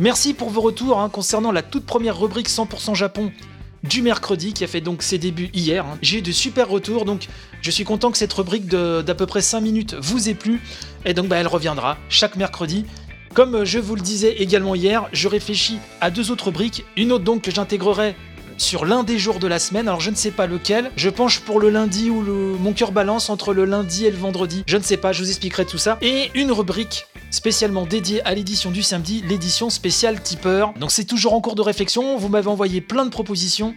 Merci 0.00 0.32
pour 0.32 0.48
vos 0.48 0.62
retours 0.62 0.98
hein, 0.98 1.10
concernant 1.10 1.52
la 1.52 1.60
toute 1.60 1.84
première 1.84 2.18
rubrique 2.18 2.48
100% 2.48 2.94
Japon 2.94 3.32
du 3.84 4.02
mercredi 4.02 4.52
qui 4.52 4.64
a 4.64 4.66
fait 4.66 4.80
donc 4.80 5.02
ses 5.02 5.18
débuts 5.18 5.50
hier. 5.54 5.84
J'ai 6.02 6.18
eu 6.18 6.22
de 6.22 6.32
super 6.32 6.68
retours, 6.68 7.04
donc 7.04 7.26
je 7.60 7.70
suis 7.70 7.84
content 7.84 8.10
que 8.10 8.18
cette 8.18 8.32
rubrique 8.32 8.66
d'à 8.66 9.14
peu 9.14 9.26
près 9.26 9.40
5 9.42 9.60
minutes 9.60 9.94
vous 9.94 10.28
ait 10.28 10.34
plu. 10.34 10.60
Et 11.04 11.14
donc 11.14 11.28
bah, 11.28 11.36
elle 11.36 11.46
reviendra 11.46 11.96
chaque 12.08 12.36
mercredi. 12.36 12.84
Comme 13.34 13.64
je 13.64 13.78
vous 13.78 13.94
le 13.94 14.00
disais 14.00 14.32
également 14.38 14.74
hier, 14.74 15.08
je 15.12 15.28
réfléchis 15.28 15.78
à 16.00 16.10
deux 16.10 16.30
autres 16.30 16.46
rubriques. 16.46 16.84
Une 16.96 17.12
autre 17.12 17.24
donc 17.24 17.42
que 17.42 17.50
j'intégrerai 17.50 18.16
sur 18.58 18.84
l'un 18.84 19.04
des 19.04 19.18
jours 19.18 19.38
de 19.38 19.46
la 19.46 19.58
semaine. 19.58 19.88
Alors 19.88 20.00
je 20.00 20.10
ne 20.10 20.16
sais 20.16 20.30
pas 20.30 20.46
lequel. 20.46 20.90
Je 20.96 21.08
penche 21.08 21.40
pour 21.40 21.60
le 21.60 21.70
lundi 21.70 22.10
ou 22.10 22.22
le... 22.22 22.32
mon 22.32 22.72
cœur 22.72 22.92
balance 22.92 23.30
entre 23.30 23.54
le 23.54 23.64
lundi 23.64 24.04
et 24.04 24.10
le 24.10 24.18
vendredi. 24.18 24.64
Je 24.66 24.76
ne 24.76 24.82
sais 24.82 24.96
pas, 24.96 25.12
je 25.12 25.22
vous 25.22 25.28
expliquerai 25.28 25.64
tout 25.64 25.78
ça. 25.78 25.98
Et 26.02 26.30
une 26.34 26.52
rubrique 26.52 27.06
spécialement 27.30 27.86
dédiée 27.86 28.22
à 28.26 28.34
l'édition 28.34 28.70
du 28.70 28.82
samedi, 28.82 29.22
l'édition 29.26 29.70
spéciale 29.70 30.22
tipeur. 30.22 30.74
Donc 30.74 30.90
c'est 30.90 31.04
toujours 31.04 31.34
en 31.34 31.40
cours 31.40 31.54
de 31.54 31.62
réflexion. 31.62 32.18
Vous 32.18 32.28
m'avez 32.28 32.48
envoyé 32.48 32.80
plein 32.80 33.04
de 33.04 33.10
propositions 33.10 33.74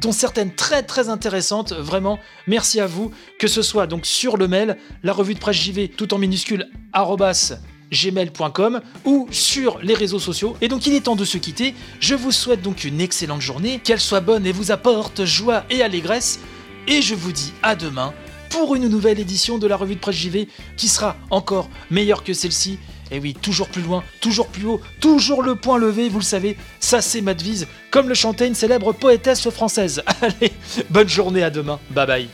dont 0.00 0.12
certaines 0.12 0.54
très 0.54 0.82
très 0.82 1.08
intéressantes, 1.08 1.72
vraiment, 1.72 2.18
merci 2.46 2.80
à 2.80 2.86
vous, 2.86 3.12
que 3.38 3.46
ce 3.46 3.62
soit 3.62 3.86
donc 3.86 4.06
sur 4.06 4.36
le 4.36 4.48
mail, 4.48 4.76
la 5.02 5.12
revue 5.12 5.34
de 5.34 5.38
presse 5.38 5.56
JV, 5.56 5.88
tout 5.88 6.14
en 6.14 6.18
minuscule, 6.18 6.68
arrobas, 6.92 7.54
gmail.com 7.92 8.80
ou 9.04 9.28
sur 9.30 9.78
les 9.82 9.94
réseaux 9.94 10.18
sociaux. 10.18 10.56
Et 10.60 10.68
donc 10.68 10.86
il 10.86 10.94
est 10.94 11.02
temps 11.02 11.16
de 11.16 11.24
se 11.24 11.38
quitter. 11.38 11.74
Je 12.00 12.14
vous 12.14 12.32
souhaite 12.32 12.62
donc 12.62 12.84
une 12.84 13.00
excellente 13.00 13.40
journée, 13.40 13.80
qu'elle 13.82 14.00
soit 14.00 14.20
bonne 14.20 14.46
et 14.46 14.52
vous 14.52 14.70
apporte 14.70 15.24
joie 15.24 15.64
et 15.70 15.82
allégresse. 15.82 16.40
Et 16.88 17.02
je 17.02 17.14
vous 17.14 17.32
dis 17.32 17.52
à 17.62 17.76
demain 17.76 18.12
pour 18.50 18.74
une 18.74 18.88
nouvelle 18.88 19.18
édition 19.18 19.58
de 19.58 19.66
la 19.66 19.76
revue 19.76 19.94
de 19.94 20.00
presse 20.00 20.16
JV 20.16 20.48
qui 20.76 20.88
sera 20.88 21.16
encore 21.30 21.70
meilleure 21.90 22.22
que 22.22 22.34
celle-ci 22.34 22.78
Et 23.10 23.18
oui, 23.18 23.34
toujours 23.34 23.68
plus 23.68 23.82
loin, 23.82 24.04
toujours 24.20 24.48
plus 24.48 24.66
haut, 24.66 24.80
toujours 25.00 25.42
le 25.42 25.56
point 25.56 25.78
levé, 25.78 26.10
vous 26.10 26.18
le 26.18 26.24
savez, 26.24 26.58
ça 26.78 27.00
c'est 27.00 27.22
ma 27.22 27.32
devise, 27.32 27.66
comme 27.90 28.08
le 28.08 28.14
chantait 28.14 28.46
une 28.46 28.54
célèbre 28.54 28.92
poétesse 28.92 29.48
française. 29.48 30.02
Allez, 30.20 30.52
bonne 30.90 31.08
journée 31.08 31.42
à 31.42 31.50
demain, 31.50 31.80
bye 31.90 32.06
bye. 32.06 32.28